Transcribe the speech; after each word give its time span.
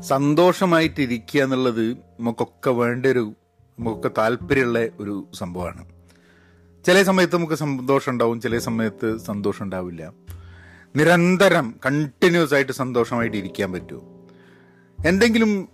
സന്തോഷമായിട്ടിരിക്കുക 0.00 1.42
എന്നുള്ളത് 1.42 1.92
നമുക്കൊക്കെ 1.92 2.70
വേണ്ട 2.70 3.06
ഒരു 3.06 3.32
നമുക്കൊക്കെ 3.78 4.10
താല്പര്യമുള്ള 4.18 4.78
ഒരു 4.78 5.28
സംഭവമാണ്. 5.34 5.84
ചില 6.86 7.02
സമയത്ത് 7.02 7.36
നമുക്ക് 7.36 7.54
സന്തോഷം 7.54 8.12
ഉണ്ടാവും 8.12 8.40
ചില 8.40 8.58
സമയത്ത് 8.58 9.16
സന്തോഷം 9.16 9.64
ഉണ്ടാവില്ല. 9.64 10.12
നിരന്തരം 10.96 11.74
കണ്ടിന്യൂസ് 11.86 12.54
ആയിട്ട് 12.54 12.72
സന്തോഷമായിട്ട് 12.72 13.36
ഇരിക്കാൻ 13.36 13.72
പറ്റുമോ? 13.72 14.26
എന്തെങ്കിലും 15.06 15.68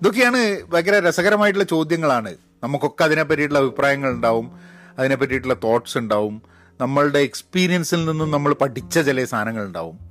ഇതൊക്കെയാണ് 0.00 0.62
ഭയങ്കര 0.68 1.08
രസകരമായിട്ടുള്ള 1.08 1.64
ചോദ്യങ്ങളാണ്. 1.64 2.34
നമുക്കൊക്കെ 2.62 3.04
അതിനെ 3.04 3.22
പറ്റിയിട്ടുള്ള 3.22 3.58
അഭിപ്രായങ്ങൾ 3.58 4.10
ഉണ്ടാവും 4.10 4.50
അതിനെ 4.98 5.16
പറ്റിയിട്ടുള്ള 5.16 5.54
തോട്ട്സ് 5.54 5.98
ഉണ്ടാവും. 5.98 6.42
നമ്മളുടെ 6.80 7.18
എക്സ്പീരിയൻസിൽ 7.18 8.04
നിന്നും 8.04 8.30
നമ്മൾ 8.30 8.52
പഠിച്ച 8.52 8.98
ചില 8.98 9.24
സാധനങ്ങൾ 9.24 9.64
ഉണ്ടാവും. 9.64 10.07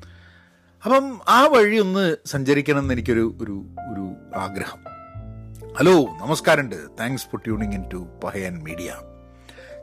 അപ്പം 0.86 1.20
ആ 1.28 1.48
വഴി 1.48 1.78
ഒന്ന് 1.78 2.18
സഞ്ചരിക്കണം 2.26 2.80
എന്ന് 2.80 2.94
എനിക്കൊരു 2.94 3.38
ഒരു 3.42 3.52
ഒരു 3.94 4.38
ആഗ്രഹം. 4.38 4.80
ഹലോ 5.80 6.06
നമസ്കാരമുണ്ട്. 6.22 6.76
Thanks 7.00 7.26
for 7.26 7.42
tuning 7.46 7.74
in 7.74 7.84
to 7.94 8.08
Pahayan 8.24 8.64
Media 8.64 8.96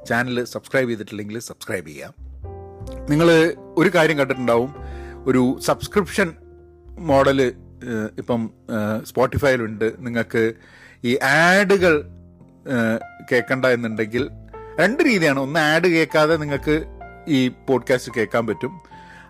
channel 0.08 0.44
subscribe 0.44 0.90
ചെയ്തിട്ടില്ലെങ്കിൽ 0.90 1.38
സബ്സ്ക്രൈബ് 1.38 1.86
ചെയ്യാം. 1.86 2.14
നിങ്ങൾ 3.10 3.54
ഒരു 3.76 3.90
കാര്യം 3.94 4.18
കണ്ടിട്ടുണ്ടാവും. 4.18 4.74
ഒരു 5.26 5.58
സബ്സ്ക്രിപ്ഷൻ 5.60 6.32
മോഡൽ 6.86 7.42
ഇപ്പം 8.18 8.50
സ്പോട്ടിഫൈയിലുണ്ട് 9.02 9.92
നിങ്ങൾക്ക് 9.98 10.52
ഈ 11.04 11.18
ആഡുകൾ 11.18 12.04
കേൾക്കണ്ട 13.32 13.66
എന്നുണ്ടെങ്കിൽ 13.66 14.30
രണ്ട് 14.80 15.02
രീതിയാണ്. 15.02 15.40
ഒന്ന് 15.40 15.60
ആഡ് 15.60 15.86
കേൾക്കാതെ 15.86 16.36
നിങ്ങൾക്ക് 16.36 16.84
ഈ 17.28 17.48
പോഡ്കാസ്റ്റ് 17.48 18.12
കേൾക്കാൻ 18.16 18.46
പറ്റും. 18.46 18.80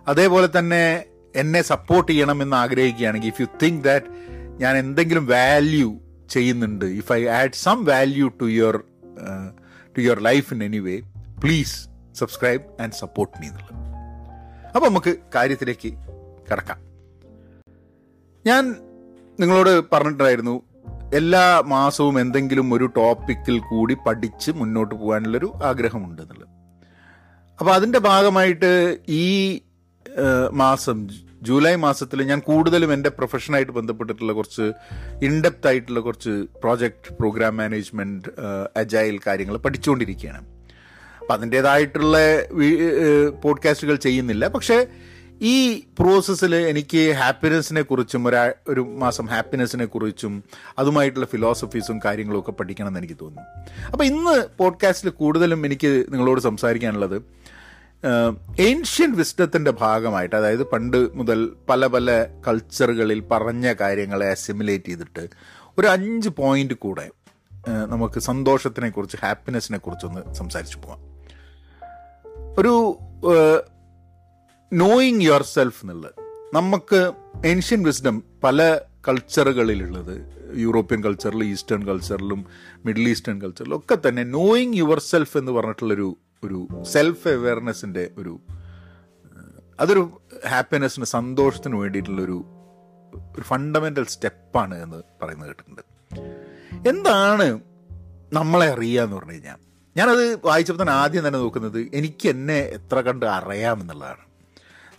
അതേപോലെ 0.07 0.59
തന്നെ 0.59 1.03
എന്നെ 1.35 1.61
സപ്പോർട്ട് 1.61 2.11
ചെയ്യണം 2.11 2.41
എന്ന് 2.41 2.57
ആഗ്രഹിക്കുകയാണെങ്കിൽ 2.57 3.27
ഇഫ് 3.27 3.41
യു 3.41 3.47
തിങ്ക് 3.63 3.83
ദാറ്റ് 3.83 4.05
ഞാൻ 4.61 4.77
എന്തെങ്കിലും 4.77 5.25
വാല്യൂ 5.25 5.99
ചെയ്യുന്നുണ്ട് 6.29 6.85
if 6.85 7.13
I 7.13 7.25
add 7.25 7.53
some 7.53 7.85
value 7.85 8.27
to 8.27 8.45
your 8.45 8.83
to 9.97 10.01
your 10.01 10.19
life 10.19 10.53
in 10.53 10.63
any 10.63 10.77
way 10.77 10.99
please 11.43 11.89
subscribe 12.17 12.61
and 12.81 12.93
support 12.93 13.41
me 13.41 13.47
എന്നുള്ളത്. 13.47 13.73
അപ്പോൾ 14.75 14.89
നമുക്ക് 14.89 15.15
കാര്യത്തിലേക്ക് 15.35 15.91
കിടക്കാം. 16.51 16.79
ഞാൻ 18.45 18.75
നിങ്ങളോട് 19.39 19.81
പറഞ്ഞിട്ടുണ്ടായിരുന്നു 19.93 20.61
എല്ലാ 21.13 21.59
മാസവും 21.65 22.19
എന്തെങ്കിലും 22.19 22.73
ഒരു 22.73 22.85
ടോപ്പിക്കിൽ 22.85 23.59
കൂടി 23.59 23.97
പഠിച്ച് 24.07 24.51
മുന്നോട്ട് 24.51 24.95
പോകാനുള്ളൊരു 24.95 25.53
ആഗ്രഹമുണ്ട് 25.63 26.21
എന്നുള്ളത് 26.21 26.49
അപ്പോൾ 27.59 27.73
അതിന്റെ 27.73 27.99
ഭാഗമായിട്ട് 27.99 28.97
ഈ 29.09 29.61
മാസം 30.51 31.07
ജൂലൈ 31.45 31.75
മാസത്തിൽ 31.75 32.23
ഞാൻ 32.23 32.39
കൂടുതലും 32.39 32.93
എന്റെ 32.93 33.09
പ്രൊഫഷനായിട്ട് 33.09 33.71
ബന്ധപ്പെട്ടിട്ടുള്ള 33.71 34.33
കുറച്ച് 34.33 34.65
ഇൻഡെപ്ത് 35.25 35.67
ആയിട്ടുള്ള 35.67 35.99
കുറച്ച് 35.99 36.29
പ്രോജക്റ്റ് 36.29 37.13
പ്രോഗ്രാം 37.13 37.57
മാനേജ്മെന്റ് 37.57 38.29
അജൈൽ 38.77 39.19
കാര്യങ്ങൾ 39.27 39.57
പഠിച്ചുകൊണ്ടിരിക്കുകയാണ് 39.57 40.41
അപ്പം 41.19 41.33
അതിന്റേതായിട്ടുള്ള 41.33 42.17
പോഡ്കാസ്റ്റുകൾ 43.43 43.95
ചെയ്യുന്നില്ല. 43.95 44.47
പക്ഷേ 44.47 44.85
ഈ 45.41 45.55
പ്രോസസ്സിൽ 45.99 46.55
എനിക്ക് 46.55 47.11
ഹാപ്പിനെസ്സിനെ 47.11 47.81
കുറിച്ചും 47.81 48.27
ഒരാ 48.27 48.53
ഒരു 48.67 48.81
മാസം 48.81 49.25
ഹാപ്പിനെസ്സിനെ 49.25 49.85
കുറിച്ചും 49.85 50.43
അതുമായിട്ടുള്ള 50.77 51.25
ഫിലോസഫീസും 51.25 51.99
കാര്യങ്ങളും 52.05 52.39
ഒക്കെ 52.39 52.51
പഠിക്കണം 52.51 52.87
എന്ന് 52.87 52.99
എനിക്ക് 52.99 53.17
തോന്നുന്നു. 53.21 53.65
അപ്പോൾ 53.91 54.03
ഇന്ന് 54.03 54.35
പോഡ്കാസ്റ്റിൽ 54.57 55.09
കൂടുതലും 55.09 55.65
എനിക്ക് 55.65 56.05
നിങ്ങളോട് 56.09 56.41
സംസാരിക്കാനുള്ളത് 56.41 57.17
ഏൻഷ്യൻ 58.59 59.15
വിസ്ഡത്തിന്റെ 59.15 59.71
ഭാഗമായിട്ട് 59.71 60.35
അതായത് 60.35 60.63
പണ്ട് 60.63 61.17
മുതൽ 61.17 61.49
പല 61.69 61.87
പല 61.87 62.25
കൾച്ചറുകളിൽ 62.47 63.19
പറഞ്ഞ 63.19 63.73
കാര്യങ്ങളെ 63.73 64.29
അസിമുലേറ്റ് 64.31 64.85
ചെയ്തിട്ട് 64.85 65.29
ഒരു 65.77 65.87
അഞ്ച് 65.87 66.29
പോയിന്റ് 66.29 66.73
കൂടെ 66.73 67.09
നമുക്ക് 67.89 68.19
സന്തോഷത്തിനെ 68.19 68.89
കുറിച്ച് 68.89 69.17
ഹാപ്പിനെസ്സിനെ 69.21 69.77
കുറിച്ചൊന്ന് 69.77 70.33
സംസാരിച്ചു 70.33 70.77
പോവാം. 70.77 70.99
ഒരു 72.59 72.97
നോയിങ് 74.73 75.21
യുവർ 75.21 75.43
സെൽഫ് 75.43 75.83
എന്നുള്ളത്. 75.83 76.13
നമുക്ക് 76.53 77.11
ഏൻഷ്യൻ 77.45 77.83
വിസ്ഡം 77.83 78.23
പല 78.43 78.79
കൾച്ചറുകളിലുള്ളത് 79.07 80.35
യൂറോപ്യൻ 80.53 81.03
കൾച്ചറിലും 81.03 81.45
ഈസ്റ്റേൺ 81.45 81.87
കൾച്ചറിലും 81.87 82.45
മിഡിൽ 82.85 83.09
ഈസ്റ്റേൺ 83.09 83.41
കൾച്ചറിലും 83.41 83.77
ഒക്കെ 83.77 83.97
തന്നെ 84.07 84.23
നോയിങ് 84.23 84.75
യുവർ 84.75 84.99
സെൽഫ് 84.99 85.37
എന്ന് 85.37 85.51
പറഞ്ഞിട്ടുള്ളൊരു 85.51 86.17
ഒരു 86.45 86.59
സെൽഫ് 86.83 87.27
അവെയർനെസ്സിന്റെ 87.27 88.11
ഒരു 88.17 88.33
അതൊരു 89.79 90.03
ഹാപ്പിനെസ്സിന് 90.47 91.05
സന്തോഷത്തിന് 91.05 91.75
വേണ്ടിയിട്ടുള്ളൊരു 91.75 92.37
ഒരു 93.35 93.43
ഫണ്ടമെന്റൽ 93.43 94.03
സ്റ്റെപ്പാണ് 94.03 94.75
എന്ന് 94.83 94.97
പറയുന്നത് 95.21 95.49
കേട്ടിട്ടുണ്ട്. 95.49 95.81
എന്താണ് 96.89 97.47
നമ്മളെ 98.33 98.67
അറിയുക 98.67 99.03
എന്ന് 99.03 99.15
പറഞ്ഞു 99.15 99.31
കഴിഞ്ഞാൽ 99.31 99.59
ഞാനത് 99.95 100.23
വായിച്ചപ്പോൾ 100.45 100.81
തന്നെ 100.81 100.93
ആദ്യം 100.93 101.27
തന്നെ 101.27 101.39
നോക്കുന്നത് 101.39 101.79
എനിക്ക് 101.93 102.29
എന്നെ 102.29 102.57
എത്ര 102.77 102.99
കണ്ട് 102.99 103.25
അറിയാമെന്നുള്ളതാണ് 103.25 104.23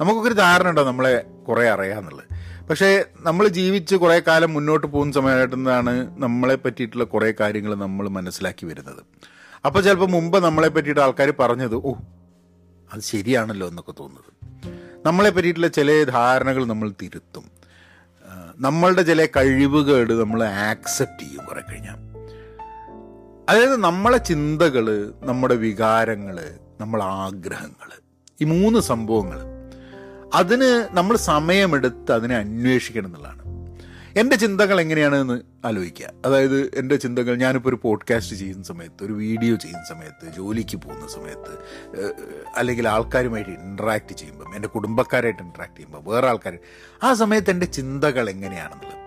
നമുക്കൊക്കെ 0.01 0.28
ഒരു 0.28 0.34
ധാരണ 0.34 0.69
ഉണ്ടോ 0.69 0.83
നമ്മളെ 0.83 1.13
കുറേ 1.49 1.69
അറിയാമെന്നുള്ളത് 1.69 2.28
പക്ഷേ 2.69 2.89
നമ്മൾ 3.19 3.49
ജീവിച്ച് 3.49 3.95
കുറേ 3.95 4.19
കാലം 4.28 4.53
മുന്നോട്ട് 4.55 4.87
പോകുന്ന 4.87 5.13
സമയമായിട്ടാണ് 5.13 5.95
നമ്മളെ 6.19 6.55
പറ്റിയിട്ടുള്ള 6.55 7.05
കുറേ 7.05 7.31
കാര്യങ്ങൾ 7.41 7.75
നമ്മൾ 7.75 8.09
മനസ്സിലാക്കി 8.09 8.67
വരുന്നത്. 8.67 9.03
അപ്പോൾ 9.65 9.81
ചിലപ്പോൾ 9.81 10.09
മുമ്പ് 10.09 10.44
നമ്മളെ 10.44 10.69
പറ്റിയിട്ട് 10.69 11.00
ആൾക്കാർ 11.00 11.34
പറഞ്ഞത് 11.41 11.75
ഓ 11.75 11.94
അത് 12.93 13.00
ശരിയാണല്ലോ 13.00 13.69
എന്നൊക്കെ 13.69 13.93
തോന്നുന്നത്. 14.00 14.31
നമ്മളെ 15.06 15.31
പറ്റിയിട്ടുള്ള 15.31 15.69
ചില 15.69 16.05
ധാരണകൾ 16.05 16.67
നമ്മൾ 16.67 16.93
തിരുത്തും. 17.03 17.44
നമ്മളുടെ 18.56 19.03
ചില 19.03 19.27
കഴിവുകേട് 19.27 20.12
നമ്മൾ 20.12 20.45
ആക്സെപ്റ്റ് 20.45 21.22
ചെയ്യും 21.22 21.45
കുറെ 21.45 21.61
കഴിഞ്ഞാൽ 21.61 21.99
അതായത് 23.49 23.77
നമ്മളെ 23.77 24.19
ചിന്തകൾ 24.19 25.12
നമ്മുടെ 25.22 25.55
വികാരങ്ങൾ 25.55 26.59
നമ്മളെ 26.81 27.05
ആഗ്രഹങ്ങൾ 27.05 27.91
ഈ 28.41 28.45
മൂന്ന് 28.45 28.81
സംഭവങ്ങൾ 28.81 29.41
അതിന് 30.34 30.89
നമ്മൾ 30.97 31.16
സമയമെടുത്ത് 31.16 32.12
അതിനെ 32.12 32.37
അന്വേഷിക്കണം 32.37 33.06
എന്നുള്ളതാണ്. 33.06 33.43
എന്റെ 34.16 34.37
ചിന്തകൾ 34.37 34.81
എങ്ങനെയാണെന്ന് 34.81 35.66
ആലോചിക്കുക. 35.66 36.10
അതായത് 36.25 36.71
എന്റെ 36.75 36.97
ചിന്തകൾ 36.97 37.34
ഞാനിപ്പോൾ 37.34 37.69
ഒരു 37.69 37.78
പോഡ്കാസ്റ്റ് 37.82 38.37
ചെയ്യുന്ന 38.37 38.65
സമയത്ത് 38.65 39.04
ഒരു 39.04 39.12
വീഡിയോ 39.12 39.56
ചെയ്യുന്ന 39.56 39.84
സമയത്ത് 39.88 40.37
ജോലിക്ക് 40.37 40.77
പോകുന്ന 40.77 41.06
സമയത്ത് 41.09 41.53
അല്ലെങ്കിൽ 42.56 42.88
ആൾക്കാരുമായിട്ട് 42.88 43.50
ഇൻട്രാക്ട് 43.50 44.12
ചെയ്യുമ്പം 44.12 44.54
എന്റെ 44.56 44.69
കുടുംബക്കാരായിട്ട് 44.69 45.43
ഇൻട്രാക്ട് 45.43 45.77
ചെയ്യുമ്പോൾ 45.77 46.10
വേറെ 46.10 46.28
ആൾക്കാർ 46.28 46.59
ആ 47.03 47.15
സമയത്ത് 47.15 47.50
എന്റെ 47.50 47.66
ചിന്തകൾ 47.66 48.31
എങ്ങനെയാണെന്നുള്ളത്. 48.31 48.99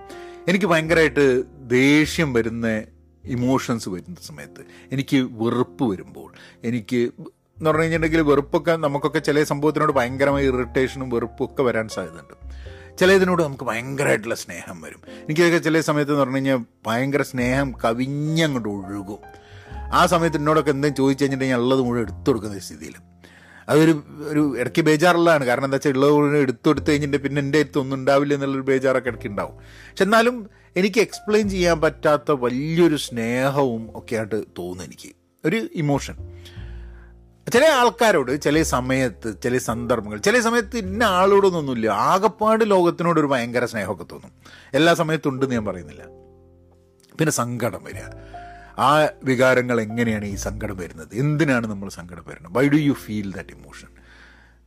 എനിക്ക് 0.50 0.66
ഭയങ്കരമായിട്ട് 0.66 1.44
ദേഷ്യം 1.70 2.34
വരുന്ന 2.34 2.84
ഇമോഷൻസ് 3.26 3.90
വരുന്ന 3.90 4.16
സമയത്ത് 4.28 4.62
എനിക്ക് 4.92 5.18
വെറുപ്പ് 5.18 5.84
വരുമ്പോൾ 5.92 6.34
എനിക്ക് 6.64 6.96
എന്ന് 6.96 7.70
പറഞ്ഞു 7.70 7.84
കഴിഞ്ഞിട്ടുണ്ടെങ്കിൽ 7.84 8.30
വെറുപ്പൊക്കെ 8.30 8.72
നമുക്കൊക്കെ 8.72 9.20
ചില 9.20 9.44
സംഭവത്തിനോട് 9.44 9.92
ഭയങ്കരമായി 9.92 10.48
ഇറിറ്റേഷനും 10.48 11.10
വെറുപ്പും 11.10 11.46
ഒക്കെ 11.46 11.64
വരാൻ 11.64 11.88
സാധ്യതയുണ്ട്. 11.88 12.36
ചിലതിനോട് 13.00 13.44
നമുക്ക് 13.44 13.64
ഭയങ്കരമായിട്ടുള്ള 13.64 14.36
സ്നേഹം 14.36 14.82
വരും. 14.82 15.02
എനിക്കൊക്കെ 15.24 15.58
ചില 15.58 15.82
സമയത്ത് 15.82 16.12
എന്ന് 16.12 16.22
പറഞ്ഞു 16.22 16.36
കഴിഞ്ഞാൽ 16.36 16.60
ഭയങ്കര 16.88 17.22
സ്നേഹം 17.22 17.74
കവിഞ്ഞങ്ങോട്ട് 17.86 18.70
ഒഴുകും. 18.70 19.20
ആ 19.94 20.06
സമയത്ത് 20.06 20.38
എന്നോടൊക്കെ 20.38 20.70
എന്തെങ്കിലും 20.70 20.98
ചോദിച്ചു 20.98 21.24
കഴിഞ്ഞിട്ടുണ്ടെങ്കിൽ 21.24 21.64
ഉള്ളത് 21.64 21.80
മുഴുവൻ 21.80 22.02
എടുത്തു 22.02 22.30
കൊടുക്കുന്ന 22.30 22.60
സ്ഥിതിയിൽ. 22.60 22.96
അതൊരു 23.70 24.04
ഒരു 24.28 24.60
ഇടയ്ക്ക് 24.60 24.82
ബേജാറുള്ളതാണ്. 24.82 25.46
കാരണം 25.46 25.66
എന്താ 25.66 25.76
വെച്ചാൽ 25.76 25.92
ഉള്ളത് 25.92 26.12
മുഴുവൻ 26.12 26.38
എടുത്തു 26.38 26.68
കൊടുത്തു 26.68 26.92
കഴിഞ്ഞിട്ട് 26.92 27.18
പിന്നെ 27.18 27.40
എന്റെ 27.40 27.60
അടുത്ത് 27.60 27.80
ഒന്നും 27.80 27.98
ഉണ്ടാവില്ല 27.98 28.34
എന്നുള്ളൊരു 28.34 28.62
ബേജാറൊക്കെ 28.62 29.10
ഇടയ്ക്ക് 29.10 29.28
ഉണ്ടാവും. 29.28 29.56
പക്ഷെ 29.90 30.04
എന്നാലും 30.04 30.50
എനിക്ക് 30.76 31.02
എക്സ്പ്ലെയിൻ 31.02 31.50
ചെയ്യാൻ 31.50 31.82
പറ്റാത്ത 31.82 32.32
വലിയൊരു 32.32 32.96
സ്നേഹവും 32.96 33.90
ഒക്കെ 33.96 34.16
ആയിട്ട് 34.16 34.36
തോന്നുന്നു 34.36 34.84
എനിക്ക്. 34.84 35.16
ഒരു 35.46 35.70
ഇമോഷൻ 35.76 36.16
ചില 37.50 37.66
ആൾക്കാരോട് 37.66 38.42
ചില 38.42 38.64
സമയത്ത് 38.64 39.36
ചില 39.44 39.58
സന്ദർഭങ്ങൾ 39.58 40.18
ചില 40.18 40.40
സമയത്ത് 40.40 40.78
ഇന്ന 40.78 41.04
ആളോടൊന്നൊന്നുമില്ല. 41.04 41.88
ആകപ്പാട് 41.88 42.70
ലോകത്തിനോട് 42.70 43.20
ഒരു 43.20 43.28
ഭയങ്കര 43.28 43.66
സ്നേഹമൊക്കെ 43.66 44.04
തോന്നും. 44.04 44.32
എല്ലാ 44.74 44.94
സമയത്തും 44.94 45.30
ഉണ്ടെന്ന് 45.30 45.56
ഞാൻ 45.56 45.66
പറയുന്നില്ല. 45.66 46.04
പിന്നെ 47.18 47.32
സങ്കടം 47.32 47.84
വരിക. 47.84 48.02
ആ 48.80 49.10
വികാരങ്ങൾ 49.24 49.82
എങ്ങനെയാണ് 49.82 50.26
ഈ 50.26 50.36
സങ്കടം 50.36 50.78
വരുന്നത്? 50.78 51.08
എന്തിനാണ് 51.14 51.68
നമ്മൾ 51.68 51.90
സങ്കടം 51.90 52.24
വരുന്നത് 52.28 52.54
why 52.58 52.70
do 52.70 52.76
you 52.76 52.94
feel 52.94 53.34
that 53.34 53.50
emotion 53.50 53.88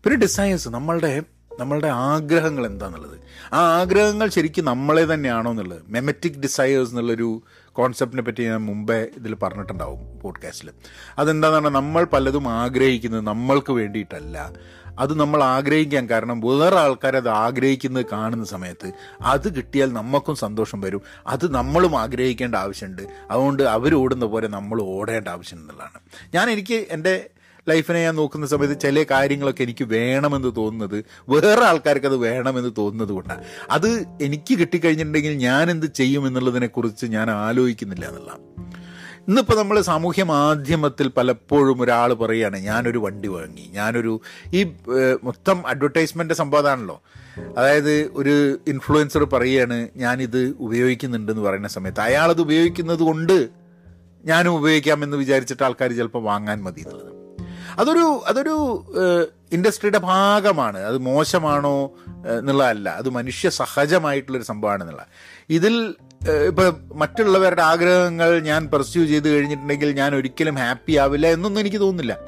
പിന്നെ 0.05 0.17
ഡിസൈൻസ് 0.17 0.69
നമ്മളുടെ 0.69 1.23
നമ്മളുടെ 1.61 1.89
ആഗ്രഹങ്ങൾ 1.89 2.67
എന്താണെന്നുള്ളത് 2.67 3.21
ആ 3.53 3.81
ആഗ്രഹങ്ങൾ 3.81 4.29
ശരിക്കും 4.29 4.65
നമ്മളെ 4.65 5.15
തന്നെയാണോ 5.15 5.51
എന്നുള്ളത്? 5.51 5.83
മെമറ്റിക് 5.89 6.33
ഡിസയേഴ്സ് 6.33 6.91
എന്നുള്ളൊരു 6.91 7.43
കോൺസെപ്റ്റിനെ 7.73 8.23
പറ്റി 8.23 8.43
ഞാൻ 8.43 8.65
മുമ്പേ 8.65 9.07
ഇതിൽ 9.17 9.35
പറഞ്ഞിട്ടുണ്ടാവും 9.35 10.21
പോഡ്കാസ്റ്റിൽ 10.21 10.71
അതെന്താന്ന് 11.19 11.55
പറഞ്ഞാൽ 11.55 11.71
നമ്മൾ 11.71 12.05
പലതും 12.05 12.49
ആഗ്രഹിക്കുന്നത് 12.49 13.21
നമ്മൾക്ക് 13.21 13.73
വേണ്ടിയിട്ടല്ല. 13.73 14.53
അത് 14.99 15.21
നമ്മൾ 15.21 15.43
ആഗ്രഹിക്കാൻ 15.43 16.11
കാരണം 16.11 16.41
വേറെ 16.41 16.77
ആൾക്കാർ 16.77 17.17
അത് 17.17 17.29
ആഗ്രഹിക്കുന്നത് 17.29 18.07
കാണുന്ന 18.13 18.45
സമയത്ത് 18.45 18.93
അത് 19.23 19.57
കിട്ടിയാൽ 19.57 19.93
നമുക്കും 19.93 20.35
സന്തോഷം 20.35 20.81
വരും. 20.81 21.03
അത് 21.27 21.55
നമ്മളും 21.55 22.01
ആഗ്രഹിക്കേണ്ട 22.01 22.55
ആവശ്യമുണ്ട്. 22.55 23.03
അതുകൊണ്ട് 23.31 23.63
അവർ 23.63 23.95
ഓടുന്ന 23.95 24.27
പോലെ 24.27 24.49
നമ്മൾ 24.49 24.83
ഓടേണ്ട 24.83 25.29
ആവശ്യം 25.29 25.59
എന്നുള്ളതാണ്. 25.59 26.01
ഞാൻ 26.35 26.51
എനിക്ക് 26.51 26.87
എന്റെ 26.91 27.31
ലൈഫിനെ 27.69 28.03
ഞാൻ 28.03 28.15
നോക്കുന്ന 28.15 28.47
സമയത്ത് 28.47 28.81
ചില 28.81 29.03
കാര്യങ്ങളൊക്കെ 29.03 29.63
എനിക്ക് 29.63 29.85
വേണമെന്ന് 29.85 30.57
തോന്നുന്നത് 30.57 31.05
വേറെ 31.29 31.65
ആൾക്കാർക്ക് 31.65 32.07
അത് 32.07 32.17
വേണമെന്ന് 32.17 32.71
തോന്നുന്നത് 32.79 33.09
കൊണ്ടാണ് 33.09 33.45
അത് 33.71 34.07
എനിക്ക് 34.21 34.59
കിട്ടിക്കഴിഞ്ഞിട്ടുണ്ടെങ്കിൽ 34.59 35.33
ഞാൻ 35.33 35.71
എന്ത് 35.71 35.87
ചെയ്യും 35.87 36.27
എന്നുള്ളതിനെ 36.27 36.67
കുറിച്ച് 36.67 37.07
ഞാൻ 37.07 37.31
ആലോചിക്കുന്നില്ല 37.31 38.07
എന്നുള്ളതാണ് 38.07 38.41
ഇന്നിപ്പോൾ 39.29 39.59
നമ്മൾ 39.59 39.81
സാമൂഹ്യ 39.81 40.23
മാധ്യമത്തിൽ 40.23 41.09
പലപ്പോഴും 41.09 41.83
ഒരാൾ 41.83 42.13
പറയുകയാണ് 42.13 42.57
ഞാനൊരു 42.57 42.99
വണ്ടി 42.99 43.29
വാങ്ങി 43.29 43.71
ഞാനൊരു 43.73 44.21
ഈ 44.55 44.63
മൊത്തം 45.23 45.67
അഡ്വർടൈസ്മെന്റ് 45.67 46.35
സംഭവമാണല്ലോ. 46.35 47.03
അതായത് 47.59 48.11
ഒരു 48.13 48.59
ഇൻഫ്ലുവൻസർ 48.69 49.25
പറയുകയാണ് 49.25 49.89
ഞാനിത് 49.97 50.57
ഉപയോഗിക്കുന്നുണ്ടെന്ന് 50.59 51.43
പറയുന്ന 51.43 51.69
സമയത്ത്. 51.69 52.01
അയാളത് 52.01 52.41
ഉപയോഗിക്കുന്നത് 52.41 52.99
കൊണ്ട് 52.99 53.49
ഞാനും 54.25 54.53
ഉപയോഗിക്കാമെന്ന് 54.53 55.17
വിചാരിച്ചിട്ട് 55.17 55.63
ആൾക്കാർ 55.63 55.93
ചിലപ്പോൾ 55.93 56.23
വാങ്ങാൻ 56.23 56.63
മതി 56.63 56.81
എന്നുള്ളത്. 56.81 57.22
അതൊരു 57.79 58.23
അതൊരു 58.27 58.55
ഇൻഡസ്ട്രിയുടെ 59.53 59.99
ഭാഗമാണ്. 59.99 60.79
അത് 60.79 60.99
മോശമാണോ 60.99 61.93
എന്നുള്ളതല്ല. 62.39 62.89
അത് 62.89 63.09
മനുഷ്യ 63.09 63.51
സഹജമായിട്ടുള്ളൊരു 63.51 64.45
സംഭവമാണെന്നുള്ള 64.45 65.07
ഇതിൽ 65.51 65.95
ഇപ്പം 66.47 66.77
മറ്റുള്ളവരുടെ 66.95 67.63
ആഗ്രഹങ്ങൾ 67.63 68.41
ഞാൻ 68.41 68.69
പെർസ്യൂ 68.69 69.07
ചെയ്ത് 69.07 69.29
കഴിഞ്ഞിട്ടുണ്ടെങ്കിൽ 69.29 69.93
ഞാൻ 69.93 70.15
ഒരിക്കലും 70.15 70.55
ഹാപ്പി 70.55 70.93
ആവില്ല 70.93 71.27
എന്നൊന്നും 71.27 71.61
എനിക്ക് 71.61 71.81
തോന്നുന്നില്ല. 71.81 72.19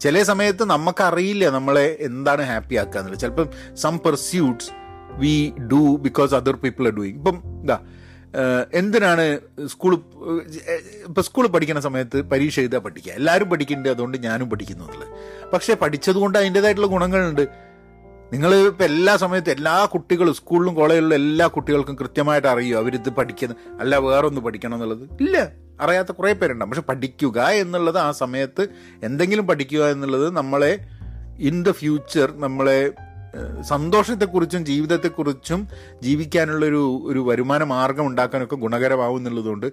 ചില 0.00 0.22
സമയത്ത് 0.22 0.64
നമുക്കറിയില്ല 0.64 1.48
നമ്മളെ 1.48 1.96
എന്താണ് 2.00 2.42
ഹാപ്പി 2.42 2.74
ആക്കുക 2.74 2.98
എന്നുള്ളത്. 2.98 3.20
ചിലപ്പം 3.20 3.76
some 3.76 3.98
pursuits 3.98 4.70
we 5.10 5.52
do 5.72 5.96
because 5.96 6.34
other 6.34 6.56
people 6.56 6.86
are 6.86 6.92
doing 6.92 7.16
ഇപ്പം 7.16 7.42
ഏഹ് 7.72 7.95
എന്തിനാണ് 8.72 9.40
സ്കൂൾ 9.66 9.94
ഇപ്പം 11.04 11.22
സ്കൂളിൽ 11.22 11.48
പഠിക്കുന്ന 11.48 11.80
സമയത്ത് 11.80 12.22
പരീക്ഷ 12.22 12.60
എഴുതാൻ 12.60 12.80
പഠിക്കുക. 12.80 13.12
എല്ലാവരും 13.12 13.50
പഠിക്കുന്നുണ്ട് 13.50 13.88
അതുകൊണ്ട് 13.88 14.18
ഞാനും 14.18 14.50
പഠിക്കുന്നു 14.50 14.84
എന്നുള്ളത്. 14.84 15.08
പക്ഷേ 15.50 15.74
പഠിച്ചത് 15.74 16.16
കൊണ്ട് 16.16 16.38
അതിന്റെതായിട്ടുള്ള 16.38 16.86
ഗുണങ്ങളുണ്ട്. 16.86 17.48
നിങ്ങൾ 18.32 18.54
ഇപ്പം 18.54 18.84
എല്ലാ 18.84 19.16
സമയത്തും 19.16 19.50
എല്ലാ 19.50 19.84
കുട്ടികളും 19.84 20.34
സ്കൂളിലും 20.34 20.74
കോളേജിലും 20.74 21.14
എല്ലാ 21.14 21.46
കുട്ടികൾക്കും 21.46 21.94
കൃത്യമായിട്ട് 21.94 22.48
അറിയുമോ? 22.48 22.80
അവരിത് 22.80 23.10
പഠിക്കുന്ന 23.10 23.54
അല്ല 23.80 23.96
വേറൊന്ന് 23.96 24.40
പഠിക്കണം 24.40 24.74
എന്നുള്ളത്? 24.74 25.08
ഇല്ല. 25.20 25.48
അറിയാത്ത 25.80 26.12
കുറേ 26.12 26.32
പേരുണ്ടാവും. 26.32 26.70
പക്ഷെ 26.70 26.82
പഠിക്കുക 26.82 27.42
എന്നുള്ളത് 27.42 27.98
ആ 27.98 28.10
സമയത്ത് 28.10 28.68
എന്തെങ്കിലും 29.02 29.46
പഠിക്കുക 29.46 29.84
എന്നുള്ളത് 29.84 30.30
നമ്മളെ 30.30 30.78
ഇൻ 31.38 31.62
ദ 31.62 31.70
ഫ്യൂച്ചർ 31.70 32.32
നമ്മളെ 32.36 32.92
സന്തോഷത്തെക്കുറിച്ചും 33.62 34.66
ജീവിതത്തെക്കുറിച്ചും 34.66 35.68
ജീവിക്കാനുള്ളൊരു 36.02 37.02
ഒരു 37.04 37.18
വരുമാന 37.18 37.64
മാർഗം 37.64 38.06
ഉണ്ടാക്കാനൊക്കെ 38.06 38.56
ഗുണകരമാവും 38.56 39.18
എന്നുള്ളതുകൊണ്ട് 39.18 39.72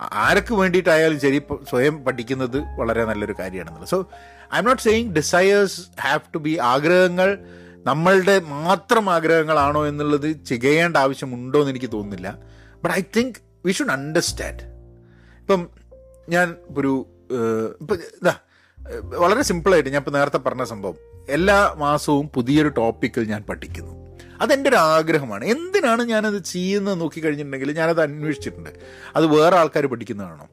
ആർക്ക് 0.00 0.54
വേണ്ടിയിട്ടായാലും 0.54 1.20
ശരി 1.20 1.42
സ്വയം 1.70 2.04
പഠിക്കുന്നത് 2.04 2.58
വളരെ 2.76 3.04
നല്ലൊരു 3.04 3.34
കാര്യമാണെന്നുള്ളത്. 3.38 3.90
So 3.90 4.08
I 4.54 4.58
am 4.58 4.64
not 4.64 4.82
saying 4.82 5.12
desires 5.12 5.80
have 6.00 6.20
to 6.34 6.38
be 6.38 6.58
ആഗ്രഹങ്ങൾ 6.58 7.38
നമ്മളുടെ 7.86 8.40
മാത്രം 8.40 9.10
ആഗ്രഹങ്ങളാണോ 9.10 9.86
എന്നുള്ളത് 9.86 10.44
ചെയ്യേണ്ട 10.44 10.96
ആവശ്യമുണ്ടോ 10.96 11.58
എന്ന് 11.58 11.70
എനിക്ക് 11.70 11.90
തോന്നുന്നില്ല. 11.92 12.38
But 12.84 12.96
I 12.98 13.02
think 13.16 13.34
we 13.66 13.72
should 13.72 13.90
understand 13.90 14.62
ഇപ്പം 15.40 15.68
ഞാൻ 16.28 16.54
ഒരു 16.78 17.06
ഇപ്പം 17.80 17.96
ഇതാ 17.96 18.34
വളരെ 19.04 19.42
സിമ്പിളായിട്ട് 19.42 19.90
ഞാൻ 19.90 20.00
ഇപ്പം 20.00 20.12
നേരത്തെ 20.12 20.38
പറഞ്ഞ 20.38 20.64
സംഭവം. 20.64 21.13
എല്ലാ 21.28 21.74
മാസവും 21.76 22.28
പുതിയൊരു 22.28 22.68
ടോപ്പിക്കിൽ 22.68 23.24
ഞാൻ 23.24 23.42
പഠിക്കുന്നു. 23.42 24.18
അതെന്റെ 24.40 24.70
ഒരു 24.70 24.76
ആഗ്രഹമാണ് 24.76 25.44
എന്തിനാണ് 25.44 26.02
ഞാനത് 26.02 26.42
ചെയ്യുന്നത് 26.42 27.00
നോക്കിക്കഴിഞ്ഞിട്ടുണ്ടെങ്കിൽ 27.00 27.72
ഞാനത് 27.72 28.00
അന്വേഷിച്ചിട്ടുണ്ട്. 28.00 28.70
അത് 29.16 29.26
വേറെ 29.26 29.56
ആൾക്കാർ 29.56 29.86
പഠിക്കുന്നതാണോ? 29.86 30.46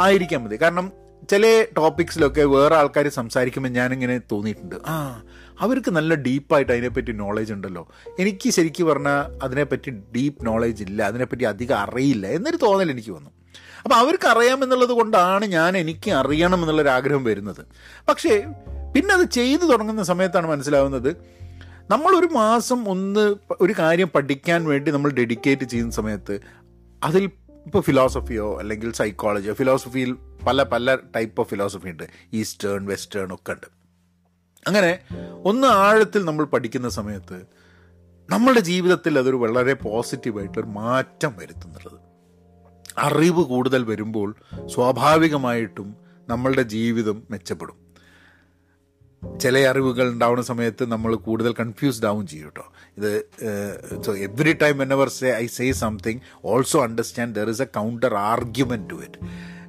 ആയിരിക്കാൻ 0.00 0.44
മതി. 0.44 0.62
കാരണം 0.62 0.92
ചില 1.30 1.66
ടോപ്പിക്സിലൊക്കെ 1.76 2.42
വേറെ 2.42 2.76
ആൾക്കാർ 2.76 3.08
സംസാരിക്കുമ്പോൾ 3.08 3.68
ഞാനിങ്ങനെ 3.68 4.20
തോന്നിയിട്ടുണ്ട്. 4.32 4.74
ആ 4.86 5.22
അവർക്ക് 5.60 5.90
നല്ല 5.90 6.14
ഡീപ്പായിട്ട് 6.14 6.72
അതിനെപ്പറ്റി 6.72 7.12
നോളേജ് 7.12 7.52
ഉണ്ടല്ലോ. 7.52 7.88
എനിക്ക് 8.18 8.50
ശരിക്കും 8.50 8.86
പറഞ്ഞാൽ 8.86 9.44
അതിനെപ്പറ്റി 9.44 9.90
ഡീപ്പ് 9.90 10.46
നോളേജ് 10.46 10.84
ഇല്ല. 10.84 11.02
അതിനെപ്പറ്റി 11.02 11.44
അധികം 11.44 11.78
അറിയില്ല 11.78 12.26
എന്നൊരു 12.26 12.56
തോന്നൽ 12.56 12.90
എനിക്ക് 12.90 13.10
വന്നു. 13.10 13.30
അപ്പം 13.84 13.96
അവർക്ക് 13.96 14.28
അറിയാമെന്നുള്ളത് 14.28 14.90
കൊണ്ടാണ് 14.90 15.44
ഞാൻ 15.44 15.76
എനിക്ക് 15.76 16.10
അറിയണം 16.10 16.60
എന്നുള്ളൊരു 16.60 16.88
ആഗ്രഹം 16.88 17.24
വരുന്നത്. 17.24 17.66
പക്ഷേ 18.08 18.44
പിന്നെ 18.94 19.14
അത് 19.14 19.26
ചെയ്തു 19.26 19.66
തുടങ്ങുന്ന 19.66 20.02
സമയത്താണ് 20.02 20.46
മനസ്സിലാവുന്നത്. 20.46 21.16
നമ്മളൊരു 21.90 22.26
മാസം 22.26 22.88
ഒന്ന് 22.88 23.34
ഒരു 23.60 23.74
കാര്യം 23.78 24.08
പഠിക്കാൻ 24.14 24.64
വേണ്ടി 24.64 24.90
നമ്മൾ 24.90 25.10
ഡെഡിക്കേറ്റ് 25.10 25.64
ചെയ്യുന്ന 25.64 25.92
സമയത്ത് 25.92 26.40
അതിൽ 27.02 27.24
ഇപ്പോൾ 27.66 27.82
ഫിലോസഫിയോ 27.82 28.58
അല്ലെങ്കിൽ 28.58 28.92
സൈക്കോളജിയോ 28.92 29.54
ഫിലോസഫിയിൽ 29.54 30.16
പല 30.46 30.62
പല 30.62 30.98
ടൈപ്പ് 31.16 31.40
ഓഫ് 31.40 31.50
ഫിലോസഫി 31.50 31.88
ഉണ്ട്. 31.88 32.02
ഈസ്റ്റേൺ 32.32 32.86
വെസ്റ്റേൺ 32.86 33.34
ഒക്കെ 33.34 33.52
ഉണ്ട്. 33.52 33.66
അങ്ങനെ 34.66 34.98
ഒന്ന് 35.44 35.66
ആഴത്തിൽ 35.66 36.24
നമ്മൾ 36.24 36.44
പഠിക്കുന്ന 36.44 36.88
സമയത്ത് 36.88 37.42
നമ്മളുടെ 38.30 38.60
ജീവിതത്തിൽ 38.60 39.18
അതൊരു 39.18 39.36
വളരെ 39.36 39.74
പോസിറ്റീവായിട്ടൊരു 39.74 40.66
മാറ്റം 40.66 41.36
വരുത്തുന്നുള്ളത് 41.38 42.00
അറിവ് 42.98 43.44
കൂടുതൽ 43.44 43.84
വരുമ്പോൾ 43.84 44.34
സ്വാഭാവികമായിട്ടും 44.66 45.96
നമ്മളുടെ 46.28 46.62
ജീവിതം 46.62 47.22
മെച്ചപ്പെടും. 47.30 47.87
ചില 49.22 49.58
അറിവുകൾ 49.68 50.06
ഉണ്ടാവുന്ന 50.12 50.42
സമയത്ത് 50.42 50.84
നമ്മൾ 50.92 51.14
കൂടുതൽ 51.14 51.52
കൺഫ്യൂസ്ഡ് 51.60 52.06
ആവും 52.06 52.26
ചെയ്യും 52.26 52.46
കേട്ടോ. 52.46 52.64
ഇത് 52.98 53.10
so 54.06 54.12
every 54.16 54.52
time 54.52 54.82
ever 54.82 55.08
say 55.08 55.28
I 55.34 55.46
say 55.46 55.72
something 55.72 56.20
also 56.44 56.82
understand 56.82 57.34
there 57.34 57.48
is 57.50 57.62
a 57.62 57.68
counter 57.78 58.14
argument 58.14 58.90
to 58.90 58.94
it 58.94 59.20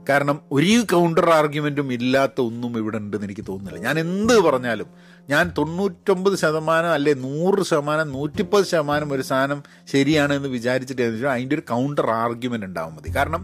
കാരണം 0.09 0.41
ഒരു 0.51 0.75
കൗണ്ടർ 0.93 1.29
ആർഗ്യുമെന്റും 1.29 1.93
ഇല്ലാത്ത 1.93 2.41
ഒന്നും 2.41 2.77
ഇവിടെ 2.77 2.97
ഉണ്ടെന്ന് 2.97 3.25
എനിക്ക് 3.27 3.43
തോന്നുന്നില്ല. 3.47 3.79
ഞാൻ 3.87 3.99
എന്ത് 3.99 4.39
പറഞ്ഞാലും 4.39 4.87
ഞാൻ 5.29 5.53
തൊണ്ണൂറ്റൊമ്പത് 5.57 6.35
ശതമാനം 6.35 6.91
അല്ലെ 6.91 7.13
നൂറ് 7.13 7.63
ശതമാനം 7.63 8.11
നൂറ്റിപ്പത് 8.11 8.65
ശതമാനം 8.65 9.13
ഒരു 9.13 9.21
സാധനം 9.21 9.63
ശരിയാണ് 9.93 10.33
എന്ന് 10.33 10.49
വിചാരിച്ചിട്ട് 10.49 11.03
അതിന്റെ 11.33 11.55
ഒരു 11.55 11.61
കൗണ്ടർ 11.61 12.09
ആർഗ്യുമെന്റ് 12.11 12.65
ഉണ്ടാവാൻ 12.65 12.95
മതി. 12.95 13.11
കാരണം 13.15 13.43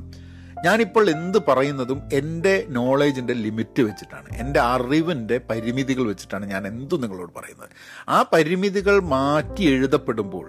ഞാനിപ്പോൾ 0.66 1.10
എന്ത് 1.10 1.38
പറയുന്നതും 1.48 2.00
എന്റെ 2.14 2.66
നോളേജിന്റെ 2.70 3.34
ലിമിറ്റ് 3.34 3.82
വെച്ചിട്ടാണ്. 3.82 4.30
എന്റെ 4.38 4.60
അറിവിന്റെ 4.60 5.38
പരിമിതികൾ 5.50 6.04
വെച്ചിട്ടാണ് 6.08 6.46
ഞാൻ 6.46 6.68
എന്തും 6.68 7.02
നിങ്ങളോട് 7.02 7.34
പറയുന്നത്. 7.36 7.70
ആ 8.10 8.26
പരിമിതികൾ 8.34 9.00
മാറ്റി 9.00 9.64
എഴുതപ്പെടുമ്പോൾ 9.64 10.48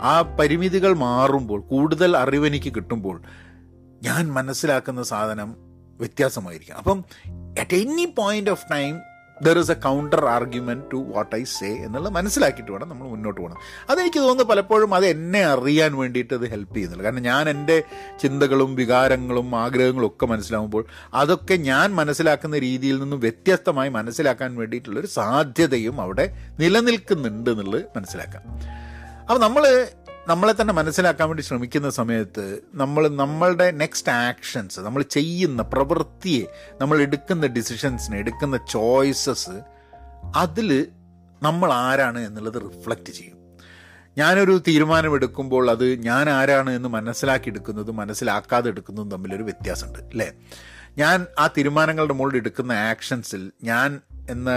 ആ 0.00 0.36
പരിമിതികൾ 0.40 0.92
മാറുമ്പോൾ 0.94 1.60
കൂടുതൽ 1.60 2.16
അറിവെനിക്ക് 2.16 2.74
കിട്ടുമ്പോൾ 2.74 3.22
ഞാൻ 4.02 4.32
മനസ്സിലാക്കുന്ന 4.32 5.02
സാധനം 5.02 5.56
വ്യത്യാസമായിരിക്കും. 6.00 6.74
അപ്പം 6.74 7.04
at 7.60 7.74
any 7.74 8.04
point 8.18 8.50
of 8.50 8.66
time 8.72 8.94
there 9.42 9.58
is 9.58 9.70
a 9.70 9.74
counter 9.74 10.24
argument 10.26 10.84
to 10.92 10.96
what 10.96 11.36
I 11.36 11.42
say 11.42 11.66
എന്നുള്ളത് 11.66 12.12
മനസ്സിലാക്കിയിട്ട് 12.12 12.72
വേണം 12.72 12.88
നമ്മൾ 12.88 13.08
മുന്നോട്ട് 13.08 13.40
പോകണം. 13.40 13.58
അതെനിക്ക് 13.90 14.20
തോന്നുന്നു 14.20 14.44
പലപ്പോഴും 14.44 14.94
അത് 14.94 15.06
എന്നെ 15.06 15.44
അറിയാൻ 15.44 15.96
വേണ്ടിയിട്ട് 15.96 16.34
അത് 16.34 16.50
ഹെൽപ്പ് 16.50 16.74
ചെയ്യുന്നില്ല 16.74 17.04
കാരണം 17.04 17.22
ഞാൻ 17.22 17.48
എന്റെ 17.48 17.82
ചിന്തകളും 18.20 18.74
വികാരങ്ങളും 18.74 19.56
ആഗ്രഹങ്ങളും 19.56 20.06
ഒക്കെ 20.06 20.26
മനസ്സിലാകുമ്പോൾ 20.26 20.84
അതൊക്കെ 21.14 21.54
ഞാൻ 21.54 21.94
മനസ്സിലാക്കുന്ന 21.94 22.58
രീതിയിൽ 22.58 22.98
നിന്നും 23.00 23.20
വ്യത്യസ്തമായി 23.20 23.88
മനസ്സിലാക്കാൻ 23.88 24.56
വേണ്ടിയിട്ടുള്ളൊരു 24.56 25.06
സാധ്യതയും 25.06 26.00
അവിടെ 26.00 26.36
നിലനിൽക്കുന്നുണ്ട് 26.58 27.50
എന്നുള്ളത് 27.50 27.84
മനസ്സിലാക്കാം. 27.96 28.42
അപ്പോൾ 29.20 29.38
നമ്മൾ 29.40 29.64
നമ്മളെ 30.28 30.52
തന്നെ 30.52 30.72
മനസ്സിലാക്കാൻ 30.72 31.28
വേണ്ടി 31.28 31.42
ശ്രമിക്കുന്ന 31.42 31.90
സമയത്ത് 31.90 32.44
നമ്മൾ 32.74 33.08
നമ്മളുടെ 33.14 33.70
നെക്സ്റ്റ് 33.72 34.12
ആക്ഷൻസ് 34.20 34.80
നമ്മൾ 34.80 35.02
ചെയ്യുന്ന 35.10 35.62
പ്രവൃത്തിയെ 35.62 36.44
നമ്മൾ 36.80 36.98
എടുക്കുന്ന 36.98 37.46
ഡിസിഷൻസിനെ 37.46 38.18
എടുക്കുന്ന 38.18 38.56
ചോയ്സസ് 38.70 39.56
അതിൽ 40.36 40.70
നമ്മൾ 41.42 41.72
ആരാണ് 41.82 42.18
എന്നുള്ളത് 42.18 42.62
റിഫ്ലക്റ്റ് 42.64 43.12
ചെയ്യും. 43.12 43.34
ഞാനൊരു 44.16 44.58
തീരുമാനമെടുക്കുമ്പോൾ 44.68 45.70
അത് 45.70 45.94
ഞാൻ 45.98 46.30
ആരാണ് 46.30 46.70
എന്ന് 46.70 46.88
മനസ്സിലാക്കി 46.88 47.48
എടുക്കുന്നതും 47.48 47.96
മനസ്സിലാക്കാതെ 47.96 48.68
എടുക്കുന്നതും 48.68 49.10
തമ്മിലൊരു 49.10 49.42
വ്യത്യാസമുണ്ട് 49.42 49.98
അല്ലേ? 50.04 50.28
ഞാൻ 50.98 51.26
ആ 51.38 51.46
തീരുമാനങ്ങളുടെ 51.58 52.14
മുകളിൽ 52.14 52.36
എടുക്കുന്ന 52.36 52.72
ആക്ഷൻസിൽ 52.90 53.52
ഞാൻ 53.62 53.88
എന്ന 54.30 54.50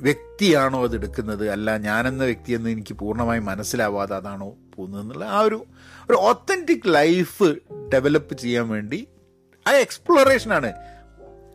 വ്യക്തിയാണോ 0.00 0.84
അതെടുക്കുന്നത് 0.84 1.50
അല്ല 1.50 1.76
ഞാനെന്ന 1.76 2.24
വ്യക്തി 2.24 2.52
എന്ന് 2.52 2.70
എനിക്ക് 2.70 2.94
പൂർണമായി 2.94 3.40
മനസ്സിലാവാതെ 3.40 4.16
അതാണോ 4.16 4.54
പോകുന്നത് 4.76 5.00
എന്നുള്ള 5.00 5.24
ആ 5.24 5.40
ഒരു 5.40 5.64
ഒരു 6.10 6.16
ഒത്തന്റിക് 6.16 6.94
ലൈഫ് 6.94 7.56
ഡെവലപ്പ് 7.92 8.34
ചെയ്യാൻ 8.34 8.68
വേണ്ടി 8.68 9.08
ആ 9.68 9.72
എക്സ്പ്ലോറേഷനാണ് 9.72 10.72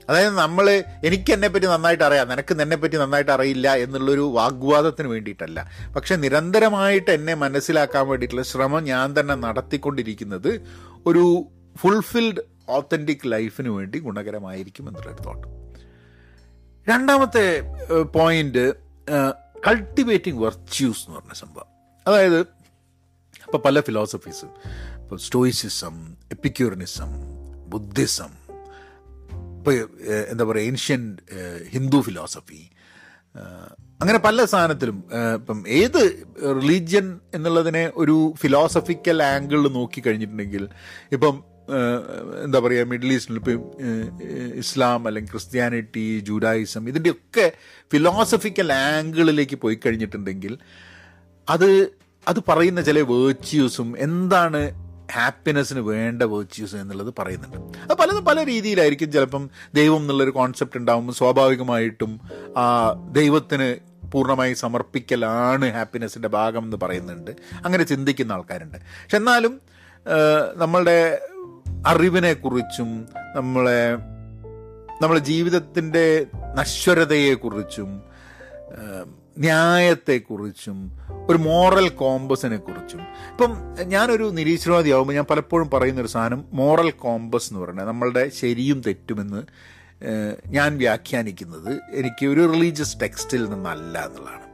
അതായത് 0.09 0.35
നമ്മൾ 0.37 0.69
എനിക്ക് 1.05 1.33
എന്നെ 1.33 1.47
പറ്റി 1.47 1.65
നന്നായിട്ട് 1.65 2.03
അറിയാം 2.03 2.29
നിനക്ക് 2.29 2.61
എന്നെ 2.61 2.77
പറ്റി 2.77 2.97
നന്നായിട്ട് 2.97 3.31
അറിയില്ല 3.31 3.75
എന്നുള്ളൊരു 3.75 4.21
വാഗ്വാദത്തിന് 4.21 5.07
വേണ്ടിയിട്ടല്ല. 5.07 5.69
പക്ഷെ 5.95 6.15
നിരന്തരമായിട്ട് 6.15 7.11
എന്നെ 7.11 7.33
മനസ്സിലാക്കാൻ 7.33 8.07
വേണ്ടിയിട്ടുള്ള 8.07 8.43
ശ്രമം 8.43 8.83
ഞാൻ 8.83 9.19
തന്നെ 9.19 9.35
നടത്തിക്കൊണ്ടിരിക്കുന്നത് 9.35 10.61
ഒരു 11.05 11.45
ഫുൾഫിൽഡ് 11.77 12.41
ഓത്തന്റിക് 12.69 13.31
ലൈഫിന് 13.31 13.69
വേണ്ടി 13.69 13.99
ഗുണകരമായിരിക്കും 13.99 14.87
എന്നുള്ളൊരു 14.87 15.23
തോട്ട് 15.23 15.58
രണ്ടാമത്തെ 16.89 17.61
പോയിന്റ് 18.01 18.73
കൾട്ടിവേറ്റിംഗ് 19.67 20.43
വെർച്യൂസ് 20.43 21.05
എന്ന് 21.07 21.19
പറഞ്ഞ 21.19 21.33
സംഭവം. 21.33 21.67
അതായത് 22.07 22.39
ഇപ്പോൾ 22.39 23.57
പല 23.57 23.79
ഫിലോസഫീസും 23.79 24.49
ഇപ്പോൾ 25.03 25.17
സ്റ്റോയിസിസം 25.17 26.15
എപ്പിക്യൂറിനിസം 26.31 27.07
ബുദ്ധിസം 27.67 28.31
ഇപ്പോൾ 29.57 29.75
എന്താ 30.29 30.43
പറയുക 30.43 30.65
ഏൻഷ്യൻ 30.65 31.17
ഹിന്ദു 31.69 32.01
ഫിലോസഫി 32.01 32.69
അങ്ങനെ 34.01 34.19
പല 34.19 34.45
സാധനത്തിലും 34.45 35.03
ഇപ്പം 35.35 35.63
ഏത് 35.67 36.25
റിലീജിയൻ 36.61 37.19
എന്നുള്ളതിനെ 37.33 37.91
ഒരു 37.95 38.33
ഫിലോസഫിക്കൽ 38.37 39.23
ആംഗിളിൽ 39.23 39.69
നോക്കി 39.69 39.99
കഴിഞ്ഞിട്ടുണ്ടെങ്കിൽ 39.99 40.69
ഇപ്പം 41.11 41.43
എന്താ 42.43 42.59
പറയുക 42.59 42.85
മിഡിൽ 42.85 43.13
ഈസ്റ്റിൽ 43.13 43.35
ഇപ്പം 43.35 43.71
ഇസ്ലാം 44.53 45.07
അല്ലെങ്കിൽ 45.07 45.31
ക്രിസ്ത്യാനിറ്റി 45.31 46.19
ജൂഡായിസം 46.19 46.89
ഇതിന്റെയൊക്കെ 46.89 47.51
ഫിലോസഫിക്കൽ 47.91 48.73
ആംഗിളിലേക്ക് 48.73 49.55
പോയി 49.55 49.79
കഴിഞ്ഞിട്ടുണ്ടെങ്കിൽ 49.85 50.57
അത് 51.49 51.91
അത് 52.27 52.39
പറയുന്ന 52.47 52.81
ചില 52.81 53.01
വേർച്യൂസും 53.01 53.95
എന്താണ് 53.97 54.89
ഹാപ്പിനെസ്സിന് 55.11 55.79
വേണ്ട 55.79 56.23
വേർച്യൂസ് 56.23 56.75
എന്നുള്ളത് 56.75 57.13
പറയുന്നുണ്ട്. 57.19 57.57
അത് 57.57 57.97
പലതും 57.97 58.25
പല 58.25 58.45
രീതിയിലായിരിക്കും. 58.45 59.11
ചിലപ്പം 59.11 59.49
ദൈവം 59.73 59.97
എന്നുള്ളൊരു 59.97 60.31
കോൺസെപ്റ്റ് 60.31 60.77
ഉണ്ടാകുമ്പോൾ 60.77 61.13
സ്വാഭാവികമായിട്ടും 61.13 62.19
ആ 62.57 62.91
ദൈവത്തിന് 63.11 63.69
പൂർണമായി 64.11 64.53
സമർപ്പിക്കലാണ് 64.53 65.65
ഹാപ്പിനെസ്സിന്റെ 65.65 66.27
ഭാഗം 66.27 66.63
എന്ന് 66.63 66.77
പറയുന്നുണ്ട്. 66.81 67.31
അങ്ങനെ 67.65 67.83
ചിന്തിക്കുന്ന 67.83 68.31
ആൾക്കാരുണ്ട്. 68.31 68.77
പക്ഷെ 68.77 69.17
എന്നാലും 69.17 69.61
നമ്മളുടെ 70.55 71.19
അറിവിനെക്കുറിച്ചും 71.87 73.07
നമ്മളെ 73.35 73.95
നമ്മളെ 75.01 75.19
ജീവിതത്തിന്റെ 75.19 76.25
നശ്വരതയെക്കുറിച്ചും 76.55 78.01
ന്യായത്തെക്കുറിച്ചും 79.37 80.99
ഒരു 81.29 81.37
മോറൽ 81.37 81.89
കോമ്പസിനെ 81.89 82.57
കുറിച്ചും 82.57 82.99
ഇപ്പം 82.99 83.57
ഞാനൊരു 83.83 84.23
നിരീശ്വരവാദിയാവുമ്പോൾ 84.23 85.13
ഞാൻ 85.13 85.25
പലപ്പോഴും 85.29 85.69
പറയുന്നൊരു 85.69 86.07
സാധനം 86.07 86.45
മോറൽ 86.53 86.91
കോമ്പസ് 86.91 87.53
എന്ന് 87.53 87.61
പറയുന്നത് 87.61 87.87
നമ്മളുടെ 87.87 88.29
ശരിയും 88.29 88.81
തെറ്റുമെന്ന് 88.87 89.43
ഞാൻ 90.47 90.77
വ്യാഖ്യാനിക്കുന്നത് 90.77 91.79
എനിക്ക് 91.91 92.25
ഒരു 92.25 92.51
റിലീജിയസ് 92.53 92.97
ടെക്സ്റ്റിൽ 93.01 93.49
നിന്നല്ല 93.49 94.05
എന്നുള്ളതാണ്. 94.05 94.49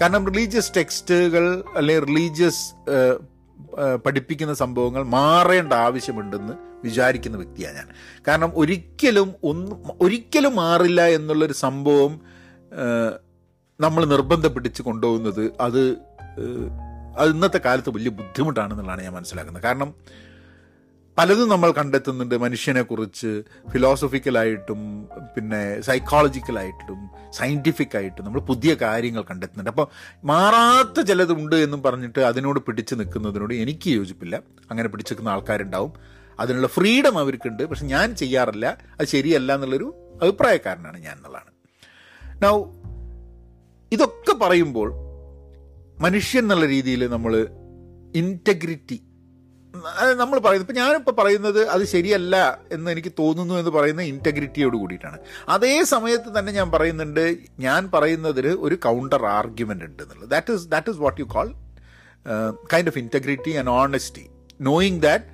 കാരണം 0.00 0.26
റിലീജിയസ് 0.26 0.72
ടെക്സ്റ്റുകൾ 0.76 1.64
അല്ലെങ്കിൽ 1.76 2.04
റിലീജിയസ് 2.04 2.74
പഠിപ്പിക്കുന്ന 4.06 4.54
സംഭവങ്ങൾ 4.54 5.02
മാറേണ്ട 5.02 5.72
ആവശ്യമുണ്ടെന്ന് 5.72 6.52
വിചാരിക്കുന്ന 6.84 7.36
വ്യക്തിയാണ് 7.36 7.76
ഞാൻ. 7.76 7.88
കാരണം 8.28 8.52
ഒരിക്കലും 8.54 9.34
ഒന്നും 9.44 9.78
ഒരിക്കലും 10.00 10.56
മാറില്ല 10.56 11.06
എന്നുള്ളൊരു 11.08 11.52
സംഭവം 11.52 12.20
നമ്മൾ 13.80 14.04
നിർബന്ധം 14.04 14.52
കൊണ്ടുപോകുന്നത് 14.82 15.52
അത് 15.60 15.82
അത് 17.18 17.30
ഇന്നത്തെ 17.30 17.58
കാലത്ത് 17.58 17.90
വലിയ 17.90 18.10
ബുദ്ധിമുട്ടാണെന്നുള്ളതാണ് 18.10 19.02
ഞാൻ 19.02 19.12
മനസ്സിലാക്കുന്നത്. 19.12 19.62
കാരണം 19.62 19.94
പലതും 21.20 21.48
നമ്മൾ 21.48 21.72
കണ്ടെത്തുന്നുണ്ട് 21.72 22.38
മനുഷ്യനെക്കുറിച്ച് 22.38 23.42
ഫിലോസഫിക്കലായിട്ടും 23.70 25.08
പിന്നെ 25.36 25.80
സൈക്കോളജിക്കലായിട്ടും 25.80 27.10
സയന്റിഫിക് 27.32 27.96
ആയിട്ടും 27.96 28.24
നമ്മൾ 28.24 28.40
പുതിയ 28.40 28.74
കാര്യങ്ങൾ 28.74 29.22
കണ്ടെത്തുന്നുണ്ട്. 29.22 29.70
അപ്പോൾ 29.70 30.16
മാറാത്ത 30.24 31.06
ചിലതുണ്ട് 31.06 31.56
എന്നും 31.56 31.82
പറഞ്ഞിട്ട് 31.82 32.18
അതിനോട് 32.18 32.60
പിടിച്ചു 32.60 32.94
നിൽക്കുന്നതിനോട് 32.94 33.54
എനിക്ക് 33.54 33.88
യോജിപ്പില്ല. 33.88 34.40
അങ്ങനെ 34.70 34.88
പിടിച്ചു 34.88 35.12
നിൽക്കുന്ന 35.12 35.28
ആൾക്കാരുണ്ടാവും. 35.28 35.92
അതിനുള്ള 36.40 36.66
ഫ്രീഡം 36.66 37.18
അവർക്കുണ്ട്. 37.18 37.62
പക്ഷെ 37.62 37.86
ഞാൻ 37.86 38.16
ചെയ്യാറില്ല. 38.16 38.78
അത് 39.00 39.06
ശരിയല്ല 39.06 39.54
എന്നുള്ളൊരു 39.54 39.94
അഭിപ്രായക്കാരനാണ് 40.22 40.98
ഞാൻ 40.98 41.16
എന്നുള്ളതാണ്. 41.16 41.52
നൗ 42.42 42.64
ഇതൊക്കെ 43.92 44.32
പറയുമ്പോൾ 44.32 44.92
മനുഷ്യൻ 46.02 46.42
എന്നുള്ള 46.42 46.66
രീതിയിൽ 46.66 47.08
നമ്മൾ 47.08 47.48
ഇന്റഗ്രിറ്റി 48.16 49.02
നമ്മൾ 50.20 50.36
പറയുന്നത്. 50.44 50.66
ഇപ്പം 50.66 50.78
ഞാനിപ്പോൾ 50.82 51.14
പറയുന്നത് 51.20 51.68
അത് 51.74 51.84
ശരിയല്ല 51.92 52.36
എന്ന് 52.72 52.88
എനിക്ക് 52.94 53.12
തോന്നുന്നു 53.18 53.54
എന്ന് 53.60 53.70
പറയുന്ന 53.70 54.02
ഇന്റഗ്രിറ്റിയോട് 54.12 54.76
കൂടിയിട്ടാണ്. 54.76 55.18
അതേ 55.54 55.74
സമയത്ത് 55.92 56.38
തന്നെ 56.38 56.52
ഞാൻ 56.52 56.70
പറയുന്നുണ്ട് 56.70 57.24
ഞാൻ 57.66 57.90
പറയുന്നതിന് 57.94 58.52
ഒരു 58.66 58.74
കൗണ്ടർ 58.86 59.24
ആർഗ്യുമെന്റ് 59.26 59.84
ഉണ്ട് 59.84 60.02
എന്നുള്ളത്. 60.02 60.30
That 60.30 60.52
is 60.56 60.66
that 60.74 60.90
is 60.94 61.00
what 61.04 61.20
you 61.20 61.26
call 61.36 61.50
kind 62.72 62.90
of 62.92 62.98
integrity 62.98 63.54
and 63.60 63.70
honesty 63.70 64.26
knowing 64.70 65.00
that 65.06 65.24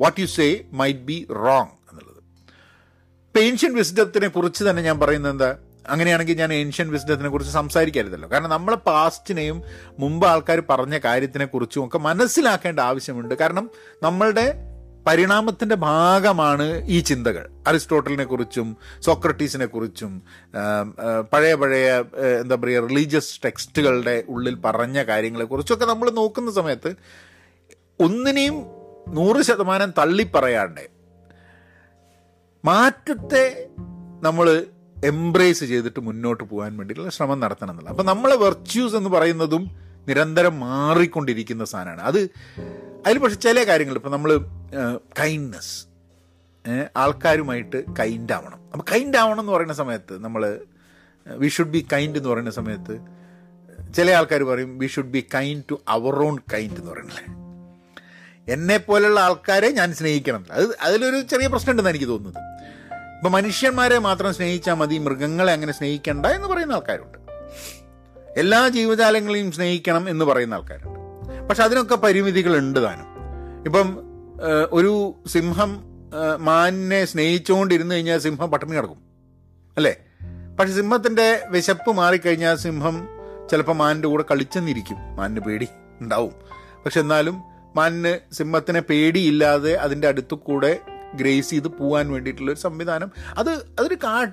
what 0.00 0.18
you 0.20 0.26
say 0.38 0.48
might 0.82 1.04
be 1.10 1.18
wrong 1.44 1.72
എന്നുള്ളത്. 1.90 2.20
ഇപ്പം 3.28 3.42
ഏൻഷ്യൻ 3.48 3.74
വിസ്ഡത്തിനെ 3.80 4.28
കുറിച്ച് 4.36 4.64
തന്നെ 4.70 4.82
ഞാൻ 4.82 4.98
പറയുന്നത് 5.04 5.32
എന്താ? 5.34 5.50
അങ്ങനെയാണെങ്കിൽ 5.88 6.36
ഞാൻ 6.38 6.52
ഏൻഷ്യൻ 6.52 6.88
വിസ്ഡത്തിനെ 6.90 7.28
കുറിച്ച് 7.28 7.52
സംസാരിക്കരുതല്ലോ. 7.52 8.28
കാരണം 8.30 8.50
നമ്മളെ 8.50 8.76
പാസ്റ്റിനെയും 8.76 9.62
മുമ്പ് 9.98 10.26
ആൾക്കാർ 10.26 10.62
പറഞ്ഞ 10.70 10.98
കാര്യത്തിനെ 10.98 11.44
കുറിച്ചും 11.44 11.86
ഒക്കെ 11.86 11.98
മനസ്സിലാക്കേണ്ട 11.98 12.80
ആവശ്യമുണ്ട്. 12.80 13.34
കാരണം 13.34 13.70
നമ്മളുടെ 14.02 14.46
പരിണാമത്തിന്റെ 15.06 15.74
ഭാഗമാണ് 15.74 16.64
ഈ 16.84 17.00
ചിന്തകൾ. 17.00 17.44
അരിസ്റ്റോട്ടലിനെ 17.66 18.24
കുറിച്ചും 18.24 18.76
സോക്രട്ടീസിനെ 19.00 19.66
കുറിച്ചും 19.66 20.12
പഴയ 21.32 21.54
പഴയ 21.54 21.90
എന്താ 22.40 22.54
പറയുക 22.54 22.88
റിലീജിയസ് 22.88 23.40
ടെക്സ്റ്റുകളുടെ 23.44 24.24
ഉള്ളിൽ 24.28 24.54
പറഞ്ഞ 24.64 25.02
കാര്യങ്ങളെക്കുറിച്ചൊക്കെ 25.02 25.84
നമ്മൾ 25.84 26.10
നോക്കുന്ന 26.10 26.52
സമയത്ത് 26.52 26.92
ഒന്നിനെയും 28.00 28.56
നൂറ് 29.08 29.42
ശതമാനം 29.42 29.90
തള്ളിപ്പറയാണ്ട് 29.98 30.84
മാറ്റത്തെ 32.64 33.44
നമ്മൾ 34.22 34.66
എംബ്രേസ് 35.04 35.64
ചെയ്തിട്ട് 35.64 36.00
മുന്നോട്ട് 36.00 36.44
പോകാൻ 36.44 36.76
വേണ്ടിയിട്ടുള്ള 36.76 37.10
ശ്രമം 37.10 37.40
നടത്തണം 37.40 37.70
എന്നുള്ളത് 37.70 37.92
അപ്പം 37.92 38.06
നമ്മളെ 38.06 38.36
വെർച്യൂസ് 38.36 38.96
എന്ന് 38.96 39.10
പറയുന്നതും 39.10 39.70
നിരന്തരം 40.08 40.60
മാറിക്കൊണ്ടിരിക്കുന്ന 40.60 41.64
സാധനമാണ്. 41.64 42.00
അത് 42.00 42.30
അതിൽ 43.06 43.18
പക്ഷെ 43.18 43.36
ചില 43.36 43.64
കാര്യങ്ങൾ 43.64 43.94
ഇപ്പം 43.94 44.12
നമ്മൾ 44.12 44.38
കൈൻഡ്നെസ് 45.20 45.86
ആൾക്കാരുമായിട്ട് 46.96 47.84
കൈൻഡ് 47.98 48.32
ആവണം. 48.32 48.60
അപ്പം 48.72 48.84
കൈൻഡ് 48.92 49.16
ആവണം 49.16 49.40
എന്ന് 49.40 49.52
പറയുന്ന 49.52 49.72
സമയത്ത് 49.72 50.24
നമ്മൾ 50.24 50.60
വി 51.26 51.48
ഷുഡ് 51.48 51.70
ബി 51.70 51.86
കൈൻഡ് 51.92 52.16
എന്ന് 52.16 52.28
പറയുന്ന 52.28 52.50
സമയത്ത് 52.50 53.00
ചില 53.94 54.10
ആൾക്കാർ 54.10 54.42
പറയും 54.42 54.78
we 54.78 54.86
should 54.86 55.10
be 55.10 55.26
kind 55.34 55.62
to 55.70 55.80
our 55.88 56.14
own 56.14 56.38
kind 56.54 56.74
എന്ന് 56.74 56.92
പറയുന്നത്. 56.92 57.46
എന്നെ 58.52 58.76
പോലെയുള്ള 58.76 59.20
ആൾക്കാരെ 59.20 59.70
ഞാൻ 59.70 59.94
സ്നേഹിക്കണം 59.94 60.46
അത് 60.50 60.78
അതിലൊരു 60.80 61.20
ചെറിയ 61.20 61.46
പ്രശ്നം 61.46 61.70
ഉണ്ടെന്ന് 61.70 61.90
എനിക്ക് 61.90 62.08
തോന്നുന്നത്. 62.08 62.55
ഇപ്പൊ 63.16 63.28
മനുഷ്യന്മാരെ 63.28 63.98
മാത്രം 63.98 64.34
സ്നേഹിച്ചാൽ 64.34 64.74
മതി 64.74 64.98
മൃഗങ്ങളെ 64.98 65.52
അങ്ങനെ 65.52 65.72
സ്നേഹിക്കണ്ട 65.72 66.26
എന്ന് 66.26 66.48
പറയുന്ന 66.48 66.72
ആൾക്കാരുണ്ട്. 66.72 67.18
എല്ലാ 68.36 68.68
ജീവജാലങ്ങളെയും 68.68 69.52
സ്നേഹിക്കണം 69.52 70.10
എന്ന് 70.10 70.24
പറയുന്ന 70.24 70.54
ആൾക്കാരുണ്ട്. 70.54 70.98
പക്ഷെ 71.48 71.62
അതിനൊക്കെ 71.62 71.94
പരിമിതികൾ 71.94 72.58
ഉണ്ട് 72.58 72.84
താനും. 72.84 73.06
ഇപ്പം 73.66 73.98
ഒരു 74.72 75.14
സിംഹം 75.26 75.84
മാനിനെ 76.38 77.04
സ്നേഹിച്ചുകൊണ്ടിരുന്നു 77.04 77.94
കഴിഞ്ഞാൽ 77.94 78.18
സിംഹം 78.18 78.50
പട്ടിണി 78.50 78.76
കിടക്കും. 78.76 78.98
അല്ലേ? 79.76 79.96
പക്ഷെ 80.58 80.74
സിംഹത്തിന്റെ 80.74 81.42
വിശപ്പ് 81.48 81.92
മാറിക്കഴിഞ്ഞാൽ 81.92 82.56
സിംഹം 82.56 83.08
ചിലപ്പോൾ 83.50 83.72
മാനിന്റെ 83.72 84.08
കൂടെ 84.08 84.24
കളിച്ചെന്നിരിക്കും. 84.30 85.16
മാനിന് 85.16 85.40
പേടി 85.40 85.68
ഉണ്ടാവും. 86.00 86.32
പക്ഷെ 86.84 87.00
എന്നാലും 87.00 87.42
മാനിന് 87.76 88.34
സിംഹത്തിനെ 88.34 88.80
പേടിയില്ലാതെ 88.80 89.72
അതിന്റെ 89.74 90.08
അടുത്തു 90.08 90.34
കൂടെ 90.34 90.78
ഗ്രേസ് 91.14 91.50
ചെയ്ത് 91.50 91.68
പോകാൻ 91.68 92.10
വേണ്ടിയിട്ടുള്ള 92.10 92.50
ഒരു 92.50 92.58
സംവിധാനം. 92.58 93.10
അത് 93.38 93.50
അതൊരു 93.50 93.94
കാ 93.94 94.24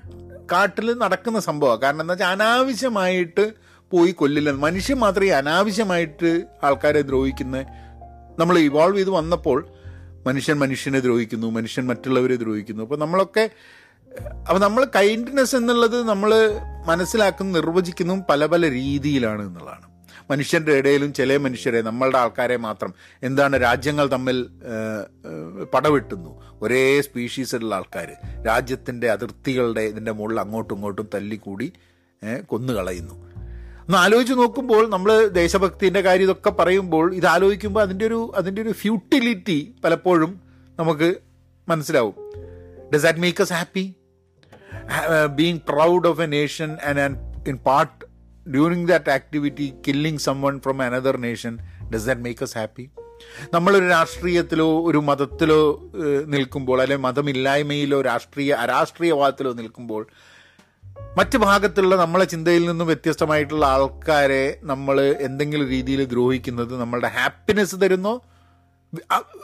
കാട്ടിൽ 0.51 0.93
നടക്കുന്ന 0.93 1.39
സംഭവമാണ് 1.39 1.81
കാരണം 1.81 2.01
എന്താ 2.01 2.13
വെച്ചാൽ 2.13 2.27
അനാവശ്യമായിട്ട് 2.27 3.53
പോയി 3.91 4.11
കൊല്ലില്ല. 4.11 4.51
മനുഷ്യൻ 4.51 4.97
മാത്രമേ 4.97 5.29
അനാവശ്യമായിട്ട് 5.29 6.43
ആൾക്കാരെ 6.63 7.01
ദ്രോഹിക്കുന്ന 7.01 7.65
നമ്മൾ 8.39 8.59
ഇവോൾവ് 8.59 8.97
ചെയ്ത് 8.97 9.09
വന്നപ്പോൾ 9.09 9.67
മനുഷ്യൻ 10.27 10.59
മനുഷ്യനെ 10.59 10.99
ദ്രോഹിക്കുന്നു 10.99 11.47
മനുഷ്യൻ 11.47 11.87
മറ്റുള്ളവരെ 11.87 12.35
ദ്രോഹിക്കുന്നു. 12.35 12.83
അപ്പോൾ 12.83 12.97
നമ്മളൊക്കെ 12.97 13.49
അപ്പോൾ 14.19 14.59
നമ്മൾ 14.59 14.87
കൈൻഡ്നെസ് 14.95 15.55
എന്നുള്ളത് 15.55 16.07
നമ്മൾ 16.09 16.59
മനസ്സിലാക്കുന്ന 16.85 17.59
നിർവചിക്കുന്നതും 17.59 18.23
പല 18.29 18.45
പല 18.45 18.69
രീതിയിലാണ് 18.69 19.47
എന്നുള്ളതാണ്. 19.47 19.92
മനുഷ്യന്റെ 20.29 20.71
ഇടയിലും 20.71 21.13
ചില 21.13 21.37
മനുഷ്യരെ 21.37 21.81
നമ്മളുടെ 21.81 22.17
ആൾക്കാരെ 22.17 22.57
മാത്രം 22.57 22.93
എന്താണ് 23.23 23.61
രാജ്യങ്ങൾ 23.61 24.07
തമ്മിൽ 24.07 24.37
പടവെട്ടുന്നു. 25.73 26.31
ഒരേ 26.61 27.01
സ്പീഷീസിലുള്ള 27.01 27.75
ആൾക്കാർ 27.75 28.09
രാജ്യത്തിന്റെ 28.47 29.09
അതിർത്തികളുടെ 29.11 29.81
ഇതിന്റെ 29.81 30.11
മുകളിൽ 30.11 30.39
അങ്ങോട്ടും 30.39 30.75
ഇങ്ങോട്ടും 30.75 31.09
തല്ലിക്കൂടി 31.13 31.73
കൊന്നുകളയുന്നു. 32.45 33.15
ഒന്ന് 33.79 33.97
ആലോചിച്ച് 33.97 34.33
നോക്കുമ്പോൾ 34.33 34.89
നമ്മൾ 34.89 35.27
ദേശഭക്തിന്റെ 35.27 36.01
കാര്യം 36.01 36.23
ഇതൊക്കെ 36.23 36.49
പറയുമ്പോൾ 36.49 37.13
ഇത് 37.15 37.25
ആലോചിക്കുമ്പോൾ 37.25 37.81
അതിന്റെ 37.81 38.05
ഒരു 38.05 38.33
അതിന്റെ 38.35 38.61
ഒരു 38.61 38.71
ഫ്യൂട്ടിലിറ്റി 38.71 39.75
പലപ്പോഴും 39.83 40.41
നമുക്ക് 40.79 41.15
മനസ്സിലാവും. 41.67 42.15
Does 42.95 43.03
that 43.03 43.19
make 43.19 43.41
us 43.41 43.53
happy 43.53 43.95
being 45.25 45.59
proud 45.69 46.07
of 46.07 46.21
a 46.21 46.25
nation 46.25 46.77
and 46.85 46.99
and 46.99 47.49
in 47.49 47.57
part 47.57 48.02
during 48.47 48.87
that 48.87 49.09
activity 49.09 49.73
killing 49.87 50.17
someone 50.41 50.59
from 50.59 50.81
another 50.83 51.17
nation 51.17 51.57
does 51.93 52.05
that 52.05 52.21
make 52.21 52.43
us 52.43 52.57
happy 52.57 52.89
നമ്മളൊരു 53.53 53.87
രാഷ്ട്രീയത്തിലോ 53.87 54.85
ഒരു 54.85 54.97
മതത്തിലോ 54.97 55.91
നിൽക്കുമ്പോൾ 56.25 56.81
അല്ലെ 56.81 56.95
മതമില്ലായ്മയിലോ 56.97 58.01
രാഷ്ട്രീയ 58.01 58.53
അരാഷ്ട്രീയവാദത്തിലോ 58.53 59.53
നിൽക്കുമ്പോൾ 59.53 60.07
മറ്റ് 61.17 61.37
ഭാഗത്തുള്ള 61.37 61.95
നമ്മളെ 61.95 62.25
ചിന്തയിൽ 62.25 62.65
നിന്നും 62.65 62.87
വ്യത്യസ്തമായിട്ടുള്ള 62.87 63.65
ആൾക്കാരെ 63.65 64.59
നമ്മൾ 64.63 65.01
എന്തെങ്കിലും 65.01 65.67
രീതിയിൽ 65.67 66.05
ദ്രോഹിക്കുന്നത് 66.05 66.81
നമ്മളുടെ 66.81 67.07
ഹാപ്പിനെസ് 67.07 67.75
തരുന്നോ? 67.81 68.21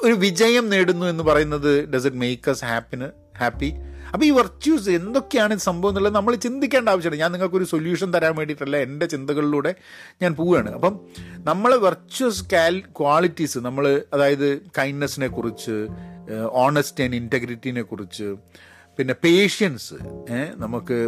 ഒരു 0.03 0.13
വിജയം 0.13 0.69
നേടുന്നു 0.69 1.05
എന്ന് 1.05 1.23
പറയുന്നത് 1.23 1.89
does 1.89 2.07
it 2.07 2.17
make 2.17 2.49
us 2.49 2.65
happy 2.65 3.09
happy 3.37 3.73
അപ്പോൾ 4.13 4.25
ഈ 4.25 4.31
വെർച്യൂസ് 4.39 4.89
എന്തൊക്കെയാണ് 4.89 5.55
സംഭവം 5.67 5.91
എന്നുള്ളത് 5.91 6.15
നമ്മൾ 6.15 6.35
ചിന്തിക്കേണ്ട 6.45 6.89
ആവശ്യമില്ല. 6.89 7.21
ഞാൻ 7.23 7.31
നിങ്ങൾക്കൊരു 7.31 7.67
സൊല്യൂഷൻ 7.73 8.09
തരാൻ 8.15 8.33
വേണ്ടിയിട്ടല്ല 8.37 8.77
എന്റെ 8.87 9.05
ചിന്തകളിലൂടെ 9.05 9.71
ഞാൻ 10.21 10.31
പോവുകയാണ്. 10.35 10.71
അപ്പം 10.77 10.99
നമ്മൾ 11.49 11.75
വെർച്വസ് 11.85 12.43
കാൽ 12.53 12.79
ക്വാളിറ്റീസ് 12.99 13.57
നമ്മൾ 13.57 14.03
അതായത് 14.13 14.47
കൈൻഡ്നെസ്സിനെ 14.79 15.27
കുറിച്ച് 15.27 15.75
ഓണസ്റ്റി 16.63 17.03
ആൻഡ് 17.03 17.15
ഇന്റഗ്രിറ്റിനെ 17.15 17.81
കുറിച്ച് 17.81 18.29
പിന്നെ 18.97 19.15
പേഷ്യൻസ് 19.23 19.97
നമുക്ക് 20.57 20.99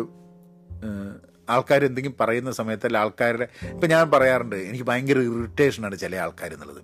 ആൾക്കാർ 1.49 1.81
എന്തെങ്കിലും 1.85 2.15
പറയുന്ന 2.19 2.51
സമയത്തല്ല 2.51 2.97
ആൾക്കാരുടെ 2.97 3.47
ഇപ്പം 3.71 3.89
ഞാൻ 3.89 4.11
പറയാറുണ്ട് 4.11 4.55
എനിക്ക് 4.55 4.85
ഭയങ്കര 4.85 5.19
ഇറിറ്റേഷനാണ് 5.29 5.95
ചില 5.95 6.15
ആൾക്കാർ 6.15 6.53
എന്നുള്ളത്. 6.53 6.81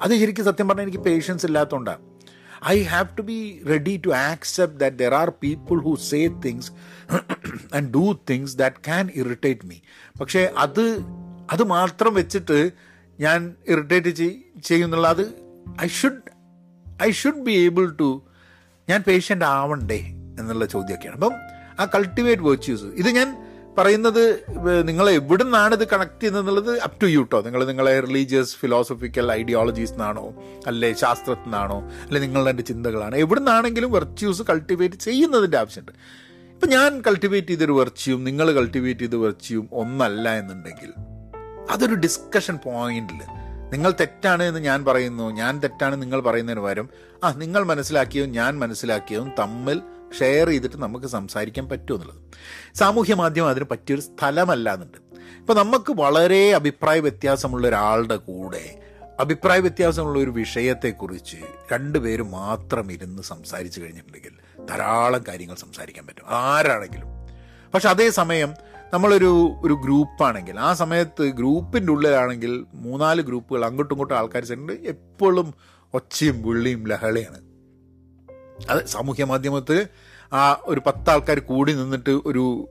അത് 0.00 0.12
ശരിക്കും 0.20 0.44
സത്യം 0.44 0.68
പറഞ്ഞാൽ 0.68 0.86
എനിക്ക് 0.86 1.02
പേഷ്യൻസ് 1.04 1.46
ഇല്ലാത്തതുകൊണ്ടാണ് 1.46 2.02
I 2.64 2.82
have 2.82 3.08
to 3.18 3.22
be 3.22 3.60
ready 3.68 3.96
to 3.96 4.08
accept 4.08 4.78
that 4.78 4.96
there 4.96 5.14
are 5.14 5.30
people 5.30 5.80
who 5.80 5.94
say 5.94 6.26
things 6.26 6.70
and 7.74 7.90
do 7.90 8.12
things 8.30 8.56
that 8.56 8.76
can 8.76 9.10
irritate 9.14 9.66
me 9.66 9.76
പക്ഷേ 10.20 10.52
അത് 10.56 11.04
അത് 11.50 11.64
മാത്രം 11.64 12.14
വെച്ചിട്ട് 12.14 12.72
ഞാൻ 13.20 13.54
ഇറിറ്റേറ്റ് 13.68 14.10
ചെയ്യുന്നുള്ള 14.62 15.08
അത് 15.08 15.24
I 15.82 15.86
should 15.86 16.22
I 17.02 17.10
should 17.10 17.42
be 17.42 17.52
able 17.52 17.96
to 17.98 18.22
ഞാൻ 18.88 19.02
പേഷ്യന്റ് 19.02 19.44
ആവണ്ടേ 19.44 19.98
എന്നുള്ള 20.40 20.64
ചോദ്യമൊക്കെയാണ്. 20.66 21.14
അപ്പം 21.14 21.34
ആ 21.80 21.84
കൾട്ടിവേറ്റ് 21.84 22.42
വേർച്യൂസ് 22.42 22.84
ഇത് 22.84 23.08
ഞാൻ 23.08 23.45
പറയുന്നത് 23.78 24.44
നിങ്ങൾ 24.84 25.10
എവിടെ 25.10 25.44
നിന്നാണ് 25.44 25.74
ഇത് 25.74 25.88
കണക്ട് 25.88 26.20
ചെയ്യുന്നത് 26.20 26.80
അപ് 26.80 27.02
ടു 27.02 27.06
യു 27.06 27.18
കേട്ടോ 27.18 27.40
നിങ്ങൾ 27.40 27.64
നിങ്ങളെ 27.64 28.00
റിലീജിയസ് 28.00 28.56
ഫിലോസഫിക്കൽ 28.56 29.32
ഐഡിയോളജീസ് 29.32 29.92
നിന്നാണോ 29.92 30.34
അല്ലെ 30.66 30.92
ശാസ്ത്രത്തിൽ 30.92 31.42
നിന്നാണോ 31.44 31.78
അല്ലെ 32.06 32.20
നിങ്ങളുടെ 32.20 32.62
ചിന്തകളാണ് 32.62 33.16
എവിടെ 33.16 33.40
നിന്നാണെങ്കിലും 33.40 33.92
വെർച്യൂസ് 33.92 34.42
കൾട്ടിവേറ്റ് 34.42 34.96
ചെയ്യുന്നതിന്റെ 34.96 35.58
ആവശ്യമുണ്ട്. 35.58 35.92
ഇപ്പം 36.52 36.68
ഞാൻ 36.68 37.00
കൾട്ടിവേറ്റ് 37.00 37.48
ചെയ്തൊരു 37.48 37.72
വെർച്യൂം 37.72 38.24
നിങ്ങൾ 38.24 38.52
കൾട്ടിവേറ്റ് 38.52 39.00
ചെയ്ത 39.00 39.14
വെർച്യൂം 39.14 39.68
ഒന്നല്ല 39.72 40.28
എന്നുണ്ടെങ്കിൽ 40.38 40.92
അതൊരു 41.70 41.94
ഡിസ്കഷൻ 41.94 42.56
പോയിന്റിൽ 42.56 43.20
നിങ്ങൾ 43.72 43.90
തെറ്റാണ് 44.00 44.42
എന്ന് 44.42 44.60
ഞാൻ 44.60 44.84
പറയുന്നു 44.84 45.30
ഞാൻ 45.30 45.60
തെറ്റാണ് 45.62 46.02
നിങ്ങൾ 46.02 46.20
പറയുന്നതിന് 46.20 46.60
പകരം 46.60 46.88
ആ 47.24 47.32
നിങ്ങൾ 47.36 47.64
മനസ്സിലാക്കിയതും 47.64 48.32
ഞാൻ 48.32 48.58
മനസ്സിലാക്കിയതും 48.58 49.32
തമ്മിൽ 49.38 49.82
ഷെയർ 50.18 50.48
ചെയ്തിട്ട് 50.48 50.76
നമുക്ക് 50.76 51.06
സംസാരിക്കാൻ 51.06 51.68
പറ്റും 51.68 51.94
എന്നുള്ളത്. 51.94 52.20
സാമൂഹ്യ 52.74 53.14
മാധ്യമം 53.14 53.48
അതിന് 53.48 53.64
പറ്റിയൊരു 53.70 54.00
സ്ഥലമല്ല 54.00 54.74
എന്നുണ്ട്. 54.74 54.98
ഇപ്പോൾ 55.36 55.52
നമുക്ക് 55.52 55.92
വളരെ 55.92 56.54
അഭിപ്രായ 56.54 57.00
വ്യത്യാസമുള്ള 57.00 57.68
ഒരാളുടെ 57.68 58.16
കൂടെ 58.16 58.80
അഭിപ്രായ 59.20 59.58
വ്യത്യാസമുള്ള 59.58 60.18
ഒരു 60.18 60.30
വിഷയത്തെക്കുറിച്ച് 60.30 61.36
രണ്ടുപേരും 61.72 62.30
മാത്രം 62.30 62.92
ഇരുന്ന് 62.92 63.22
സംസാരിച്ചു 63.22 63.80
കഴിഞ്ഞിട്ടുണ്ടെങ്കിൽ 63.80 64.66
ധാരാളം 64.66 65.24
കാര്യങ്ങൾ 65.28 65.54
സംസാരിക്കാൻ 65.54 66.06
പറ്റും. 66.06 66.24
ആരാണെങ്കിലും. 66.28 67.06
പക്ഷെ 67.74 67.88
അതേസമയം 67.88 68.54
നമ്മളൊരു 68.92 69.54
ഒരു 69.64 69.74
ഗ്രൂപ്പാണെങ്കിൽ 69.74 70.60
ആ 70.60 70.74
സമയത്ത് 70.74 71.22
ഗ്രൂപ്പിന്റെ 71.22 71.92
ഉള്ളിലാണെങ്കിൽ 71.92 72.64
മൂന്നാൽ 72.74 73.20
ഗ്രൂപ്പുകൾ 73.20 73.64
അങ്ങോട്ടും 73.64 73.94
ഇങ്ങോട്ടും 73.94 74.18
ആൾക്കാർ 74.18 74.42
ചെയ്യുന്നുണ്ട് 74.42 74.82
എപ്പോഴും 74.82 75.54
ഒച്ചയും 75.94 76.42
വിള്ളിയും 76.42 76.86
ലഹളയാണ്. 76.86 77.45
അത് 78.70 78.86
സാമൂഹ്യ 78.86 79.24
മാധ്യമത്തിൽ 79.24 79.86
ആ 80.32 80.62
ഒരു 80.64 80.82
പത്ത് 80.86 81.10
ആൾക്കാർ 81.10 81.38
കൂടി 81.38 81.72
നിന്നിട്ട് 81.72 82.10
ഒരു 82.10 82.68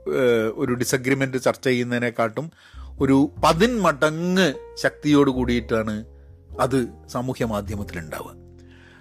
ഒരു 0.56 0.74
ഡിസഗ്രിമെന്റ് 0.74 1.38
ചർച്ച 1.38 1.64
ചെയ്യുന്നതിനെക്കാട്ടും 1.64 2.52
ഒരു 3.00 3.32
പതിന്മടങ്ങ് 3.44 4.54
ശക്തിയോട് 4.78 5.30
കൂടിയിട്ടാണ് 5.30 6.06
അത് 6.60 6.88
സാമൂഹ്യ 7.08 7.46
മാധ്യമത്തിൽ 7.46 8.00
ഉണ്ടാവുക 8.00 8.36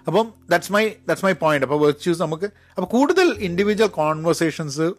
അപ്പം 0.07 0.33
that's 0.49 0.71
my 0.71 0.87
that's 0.89 1.25
my 1.25 1.31
point 1.31 1.65
അപ്പോൾ 1.65 1.79
വെർച്യൂസ് 1.79 2.21
നമുക്ക് 2.21 2.45
അപ്പോൾ 2.45 2.85
കൂടുതൽ 2.85 3.35
ഇൻഡിവിജ്വൽ 3.37 3.87
കോൺവെർസേഷൻസ് 3.87 4.91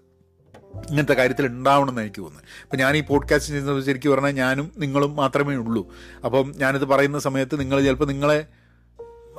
ഇങ്ങനത്തെ 0.90 1.12
കാര്യത്തിൽ 1.12 1.46
ഉണ്ടാവണമെന്ന് 1.46 2.00
എനിക്ക് 2.00 2.20
തോന്നുന്നു. 2.20 2.42
ഇപ്പം 2.62 2.78
ഞാൻ 2.78 2.96
ഈ 2.96 3.00
പോഡ്കാസ്റ്റ് 3.00 3.52
ചെയ്യുന്നത് 3.52 3.84
ശരിക്കും 3.84 4.12
പറഞ്ഞാൽ 4.12 4.30
ഞാനും 4.30 4.72
നിങ്ങളും 4.78 5.16
മാത്രമേ 5.16 5.54
ഉള്ളൂ. 5.54 5.92
അപ്പം 6.24 6.52
ഞാനിത് 6.56 6.84
പറയുന്ന 6.84 7.18
സമയത്ത് 7.18 7.60
നിങ്ങൾ 7.60 7.84
ചിലപ്പോൾ 7.84 8.04
നിങ്ങളെ 8.04 8.46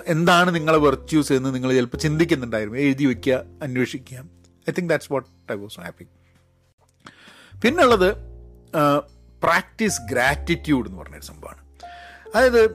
എന്താണ് 0.05 0.55
നിങ്ങളെ 0.55 0.77
വെർച്യൂസ് 0.77 1.33
എന്ന് 1.33 1.55
നിങ്ങൾ 1.55 1.73
ചിലപ്പോൾ 1.73 1.97
ചിന്തിക്കുന്നുണ്ടായിരുന്നു. 1.97 2.79
എഴുതി 2.79 3.05
വയ്ക്കുക 3.05 3.43
അന്വേഷിക്കുക. 3.63 4.17
I 4.69 4.71
think 4.71 4.89
that's 4.89 5.13
what 5.13 5.53
I 5.53 5.55
was 5.55 5.79
happy 5.79 6.07
പിന്നുള്ളത് 7.61 8.15
പ്രാക്ടീസ് 9.43 10.01
ഗ്രാറ്റിറ്റ്യൂഡ് 10.11 10.87
എന്ന് 10.87 10.99
പറഞ്ഞൊരു 10.99 11.23
സംഭവമാണ്. 11.23 11.61
അതായത് 12.35 12.69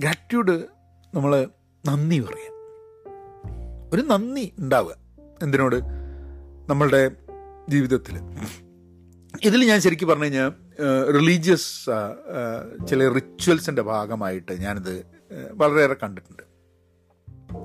ഗ്രാറ്റിറ്റ്യൂഡ് 0.00 0.64
നമ്മൾ 1.14 1.48
നന്ദി 1.86 2.20
പറയാം 2.20 2.52
ഒരു 3.94 4.02
നന്ദി 4.02 4.52
ഉണ്ടാവുക. 4.58 4.96
എന്തിനോട്? 5.42 5.76
നമ്മളുടെ 6.70 7.10
ജീവിതത്തിൽ 7.68 8.18
ഇതിൽ 9.44 9.64
ഞാൻ 9.64 9.80
ശരിക്കും 9.80 10.08
പറഞ്ഞു 10.08 10.24
കഴിഞ്ഞാൽ 10.24 10.52
റിലീജിയസ് 11.10 11.86
ചില 12.88 13.08
റിച്വൽസിന്റെ 13.08 13.82
ഭാഗമായിട്ട് 13.82 14.52
ഞാനിത് 14.52 15.15
വളരെയേറെ 15.32 15.96
കണ്ടിട്ടുണ്ട്. 16.02 16.42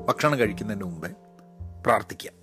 ഭക്ഷണം 0.08 0.40
കഴിക്കുന്നതിന് 0.40 0.84
മുമ്പേ 0.84 1.10
പ്രാർത്ഥിക്കാം. 1.86 2.42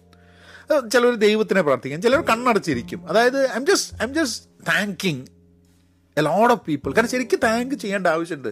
ചിലർ 0.90 1.14
ദൈവത്തിനെ 1.14 1.62
പ്രാർത്ഥിക്കാം 1.62 2.02
ചിലർ 2.02 2.20
കണ്ണടച്ചിരിക്കും. 2.20 3.08
അതായത് 3.08 3.52
I'm 3.52 3.66
just 3.66 4.02
I'm 4.02 4.14
just 4.14 4.46
thanking 4.68 5.26
a 6.18 6.20
load 6.20 6.52
of 6.52 6.62
people 6.66 6.92
കാരണം 6.92 7.08
ശരിക്കും 7.08 7.40
താങ്ക് 7.44 7.74
ചെയ്യേണ്ട 7.74 8.06
ആവശ്യമുണ്ട്. 8.06 8.48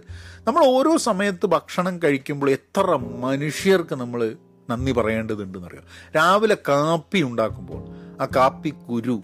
നമ്മൾ 0.46 0.64
ഓരോ 0.64 0.96
സമയത്ത് 0.96 1.46
ഭക്ഷണം 1.46 1.98
കഴിക്കുമ്പോൾ 2.04 2.50
എത്ര 2.50 2.86
മനുഷ്യർക്ക് 2.96 3.94
നമ്മൾ 3.94 4.36
നന്ദി 4.70 4.92
പറയേണ്ടതുണ്ടെന്നറിയാം? 4.92 5.84
രാവിലെ 6.16 6.56
കാപ്പി 6.68 7.22
ഉണ്ടാക്കുമ്പോൾ 7.22 7.82
ആ 8.22 8.28
കാപ്പി 8.36 8.68
കുരു 8.68 9.22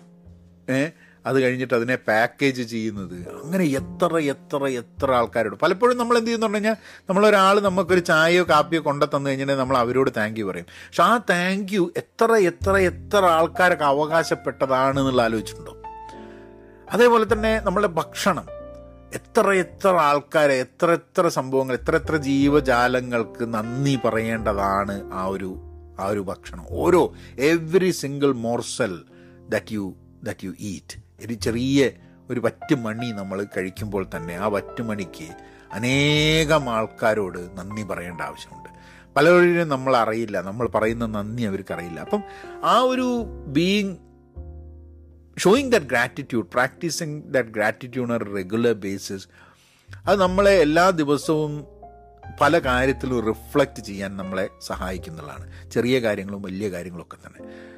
ഏ 0.70 0.88
അത് 1.26 1.40
കഴിഞ്ഞിട്ട് 1.40 1.74
അതിനെ 1.74 1.96
പാക്കേജ് 1.96 2.62
ചെയ്യുന്നത്. 2.62 3.28
അങ്ങനെ 3.44 3.64
എത്ര 3.64 4.18
എത്ര 4.18 4.66
എത്ര 4.66 5.12
ആൾക്കാരോട് 5.12 5.56
പലപ്പോഴും 5.56 5.98
നമ്മൾ 5.98 6.16
എന്ത് 6.16 6.26
ചെയ്യുന്നു 6.26 6.46
പറഞ്ഞു 6.46 6.56
കഴിഞ്ഞാൽ 6.56 6.76
നമ്മളൊരാൾ 7.08 7.60
നമുക്കൊരു 7.60 8.00
ചായയോ 8.00 8.44
കാപ്പിയോ 8.48 8.80
കൊണ്ടു 8.80 9.04
തന്നു 9.04 9.30
കഴിഞ്ഞിട്ടുണ്ടെങ്കിൽ 9.30 9.74
നമ്മൾ 9.74 9.76
അവരോട് 9.76 10.10
താങ്ക് 10.16 10.40
യു 10.40 10.44
പറയും. 10.44 10.64
പക്ഷെ 10.64 11.02
ആ 11.02 11.20
താങ്ക് 11.30 11.72
യു 11.72 11.92
എത്ര 11.96 12.32
എത്ര 12.32 12.76
എത്ര 12.76 13.24
ആൾക്കാരൊക്കെ 13.24 13.84
അവകാശപ്പെട്ടതാണ് 13.84 14.98
എന്നുള്ള 14.98 15.22
ആലോചിച്ചിട്ടുണ്ടോ? 15.22 15.76
അതേപോലെ 16.90 17.32
തന്നെ 17.32 17.60
നമ്മളുടെ 17.60 17.88
ഭക്ഷണം. 17.88 18.46
എത്ര 19.14 19.52
എത്ര 19.52 19.88
ആൾക്കാരെ 19.88 20.54
എത്ര 20.54 20.92
എത്ര 20.92 21.28
സംഭവങ്ങൾ 21.28 21.74
എത്ര 21.74 21.96
എത്ര 21.96 22.16
ജീവജാലങ്ങൾക്ക് 22.16 23.54
നന്ദി 23.54 23.98
പറയേണ്ടതാണ് 24.04 25.12
ആ 25.12 25.24
ഒരു 25.24 25.60
ആ 26.00 26.06
ഒരു 26.06 26.20
ഭക്ഷണം. 26.20 26.66
ഓരോ 26.70 27.14
every 27.38 27.90
single 27.90 28.32
morsel 28.32 29.02
that 29.48 29.72
you 29.72 29.94
that 30.22 30.44
you 30.44 30.52
eat 30.60 31.11
ഒരു 31.20 31.34
ചെറിയ 31.34 31.90
ഒരു 32.30 32.40
വറ്റുമണി 32.40 33.12
നമ്മൾ 33.12 33.46
കഴിക്കുമ്പോൾ 33.56 34.06
തന്നെ 34.16 34.34
ആ 34.34 34.46
വറ്റുമണിക്ക് 34.46 35.28
അനേകം 35.72 36.70
ആൾക്കാരോട് 36.70 37.58
നന്ദി 37.58 37.82
പറയേണ്ട 37.82 38.20
ആവശ്യമുണ്ട്. 38.20 38.68
പലരും 39.16 39.68
നമ്മൾ 39.68 39.96
അറിയില്ല. 39.96 40.40
നമ്മൾ 40.40 40.68
പറയുന്ന 40.68 41.06
നന്ദി 41.06 41.42
അവർക്കറിയില്ല 41.42 42.00
അപ്പം 42.00 42.22
ആ 42.64 42.78
ഒരു 42.78 43.24
being 43.46 43.96
showing 45.38 45.72
that 45.72 45.86
gratitude 45.86 46.46
practicing 46.46 47.22
that 47.22 47.48
gratitude 47.48 48.12
on 48.12 48.34
regular 48.36 48.72
basis 48.72 49.28
അത് 50.06 50.20
നമ്മളെ 50.20 50.50
എല്ലാ 50.50 50.90
ദിവസവും 50.90 51.64
പല 52.40 52.58
കാര്യത്തിലും 52.58 53.26
റിഫ്ലക്റ്റ് 53.26 53.82
ചെയ്യാൻ 53.82 54.16
നമ്മളെ 54.16 54.48
സഹായിക്കുന്നതാണ്. 54.60 55.70
ചെറിയ 55.70 55.98
കാര്യങ്ങളും 55.98 56.42
വലിയ 56.42 56.68
കാര്യങ്ങളും 56.70 57.02
ഒക്കെ 57.02 57.16
തന്നെ. 57.16 57.71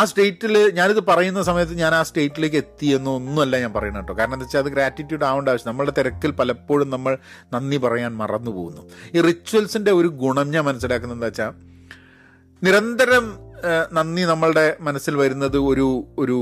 ആ 0.00 0.02
സ്റ്റേറ്റിൽ 0.10 0.54
ഞാനിത് 0.78 1.00
പറയുന്ന 1.08 1.40
സമയത്ത് 1.48 1.74
ഞാൻ 1.82 1.92
ആ 1.98 2.02
സ്റ്റേറ്റിലേക്ക് 2.08 2.58
എത്തിയെന്നോ 2.62 3.12
ഒന്നുമല്ല 3.18 3.58
ഞാൻ 3.64 3.72
പറയുന്നത് 3.76 4.02
കേട്ടോ. 4.02 4.14
കാരണം 4.20 4.34
എന്താ 4.36 4.46
വെച്ചാൽ 4.46 4.62
അത് 4.64 4.70
ഗ്രാറ്റിറ്റ്യൂഡ് 4.76 5.24
ആവേണ്ട 5.28 5.48
ആവശ്യം. 5.52 5.68
നമ്മുടെ 5.70 5.92
തിരക്കിൽ 5.98 6.30
പലപ്പോഴും 6.40 6.88
നമ്മൾ 6.94 7.12
നന്ദി 7.54 7.78
പറയാൻ 7.84 8.12
മറന്നു 8.22 8.52
പോകുന്നു. 8.56 8.82
ഈ 9.14 9.20
റിച്വൽസിന്റെ 9.28 9.92
ഒരു 10.00 10.08
ഗുണം 10.22 10.48
ഞാൻ 10.56 10.64
മനസ്സിലാക്കുന്നത് 10.70 11.18
എന്താ 11.18 11.30
വെച്ചാൽ 11.30 11.52
നിരന്തരം 12.62 13.24
നന്ദി 13.98 14.22
നമ്മളുടെ 14.32 14.66
മനസ്സിൽ 14.88 15.14
വരുന്നത് 15.22 15.58
ഒരു 15.70 15.86
ഒരു 16.22 16.38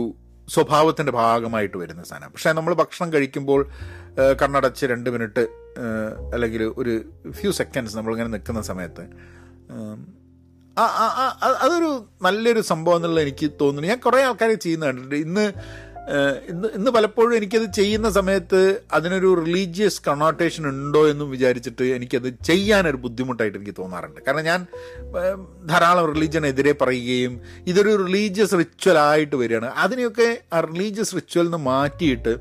സ്വഭാവത്തിന്റെ 0.48 1.12
ഭാഗമായിട്ട് 1.18 1.76
വരുന്ന 1.82 2.02
സാധനം. 2.08 2.30
പക്ഷേ 2.34 2.52
നമ്മൾ 2.58 2.72
ഭക്ഷണം 2.80 3.08
കഴിക്കുമ്പോൾ 3.12 3.60
കണ്ണടച്ച് 4.40 4.84
രണ്ട് 4.92 5.08
മിനിറ്റ് 5.14 5.44
അല്ലെങ്കിൽ 6.34 6.62
ഒരു 6.80 6.94
ഫ്യൂ 7.38 7.50
സെക്കൻഡ്സ് 7.60 7.96
നമ്മളിങ്ങനെ 7.98 8.30
നിൽക്കുന്ന 8.34 8.62
സമയത്ത് 8.70 9.04
അതൊരു 11.62 12.04
നല്ലൊരു 12.22 12.60
സംഭവം 12.60 12.96
എന്നുള്ളത് 12.96 13.24
എനിക്ക് 13.24 13.50
തോന്നുന്നു. 13.60 13.88
ഞാൻ 13.88 13.98
കുറേ 13.98 14.22
ആൾക്കാരെ 14.22 14.54
ചെയ്യുന്ന 14.54 14.86
കണ്ടിട്ടുണ്ട്. 14.86 15.14
ഇന്ന് 15.14 15.52
ഇന്ന് 16.48 16.68
ഇന്ന് 16.68 16.90
പലപ്പോഴും 16.90 17.36
എനിക്കത് 17.36 17.72
ചെയ്യുന്ന 17.72 18.10
സമയത്ത് 18.10 18.80
അതിനൊരു 18.92 19.44
റിലീജിയസ് 19.46 20.02
കണോട്ടേഷൻ 20.08 20.66
ഉണ്ടോ 20.68 21.08
എന്നും 21.08 21.30
വിചാരിച്ചിട്ട് 21.30 21.82
എനിക്കത് 21.82 22.44
ചെയ്യാനൊരു 22.44 22.96
ബുദ്ധിമുട്ടായിട്ട് 22.96 23.58
എനിക്ക് 23.58 23.74
തോന്നാറുണ്ട്. 23.78 24.20
കാരണം 24.26 24.44
ഞാൻ 24.44 24.66
ധാരാളം 25.66 26.14
റിലീജിയനെതിരെ 26.14 26.72
പറയുകയും 26.72 27.40
ഇതൊരു 27.66 28.06
റിലീജിയസ് 28.06 28.54
റിച്വൽ 28.54 28.98
ആയിട്ട് 28.98 29.36
വരികയാണ്. 29.36 29.66
അതിനെയൊക്കെ 29.66 30.40
ആ 30.52 30.60
റിലീജിയസ് 30.60 31.14
റിച്വൽ 31.14 31.42
നിന്ന് 31.42 31.58
മാറ്റിയിട്ട് 31.58 32.34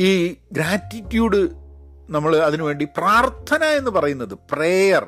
ഈ 0.00 0.36
ഗ്രാറ്റിറ്റ്യൂഡ് 0.52 1.48
നമ്മൾ 2.10 2.36
അതിനുവേണ്ടി 2.36 2.84
പ്രാർത്ഥന 2.96 3.64
എന്ന് 3.64 3.90
പറയുന്നത് 3.90 4.38
പ്രേയർ 4.52 5.06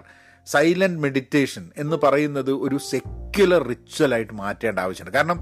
സൈലന്റ് 0.52 1.00
മെഡിറ്റേഷൻ 1.00 1.70
എന്ന് 1.76 1.96
പറയുന്നത് 2.04 2.52
ഒരു 2.52 2.78
സെക്യുലർ 2.90 3.62
റിച്വലായിട്ട് 3.68 4.32
മാറ്റേണ്ട 4.32 4.78
ആവശ്യമുണ്ട്. 4.78 5.16
കാരണം 5.16 5.40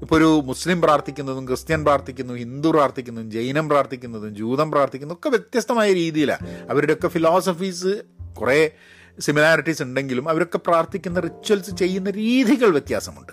ഇപ്പോൾ 0.00 0.16
ഒരു 0.16 0.42
മുസ്ലിം 0.44 0.80
പ്രാർത്ഥിക്കുന്നതും 0.80 1.46
ക്രിസ്ത്യൻ 1.46 1.84
പ്രാർത്ഥിക്കുന്നതും 1.84 2.38
ഹിന്ദു 2.38 2.68
പ്രാർത്ഥിക്കുന്നതും 2.68 3.30
ജൈനം 3.30 3.68
പ്രാർത്ഥിക്കുന്നതും 3.68 4.36
ജൂതം 4.36 4.70
പ്രാർത്ഥിക്കുന്നതും 4.70 5.18
ഒക്കെ 5.18 5.28
വ്യത്യസ്തമായ 5.28 5.92
രീതിയിലാണ്. 5.92 6.70
അവരുടെയൊക്കെ 6.70 7.08
ഫിലോസഫീസ് 7.08 7.92
കുറേ 8.40 8.70
സിമിലാരിറ്റീസ് 9.18 9.82
ഉണ്ടെങ്കിലും 9.82 10.28
അവരൊക്കെ 10.28 10.58
പ്രാർത്ഥിക്കുന്ന 10.58 11.20
റിച്വൽസ് 11.20 11.74
ചെയ്യുന്ന 11.76 12.10
രീതികൾ 12.10 12.70
വ്യത്യാസമുണ്ട്. 12.70 13.32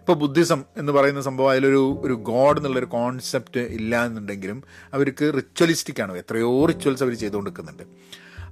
ഇപ്പോൾ 0.00 0.12
ബുദ്ധിസം 0.12 0.64
എന്ന് 0.76 0.92
പറയുന്ന 0.92 1.20
സംഭവം 1.20 1.50
അതിലൊരു 1.50 2.00
ഒരു 2.02 2.12
ഗോഡ് 2.12 2.58
എന്നുള്ളൊരു 2.58 2.86
കോൺസെപ്റ്റ് 2.86 3.60
ഇല്ല 3.60 4.06
എന്നുണ്ടെങ്കിലും 4.06 4.62
അവർക്ക് 4.94 5.32
റിച്വലിസ്റ്റിക് 5.36 6.02
ആണ്? 6.02 6.18
എത്രയോ 6.18 6.66
റിച്വൽസ് 6.66 7.02
അവർ 7.02 7.14
ചെയ്തുകൊണ്ടിരിക്കുന്നുണ്ട്. 7.14 7.82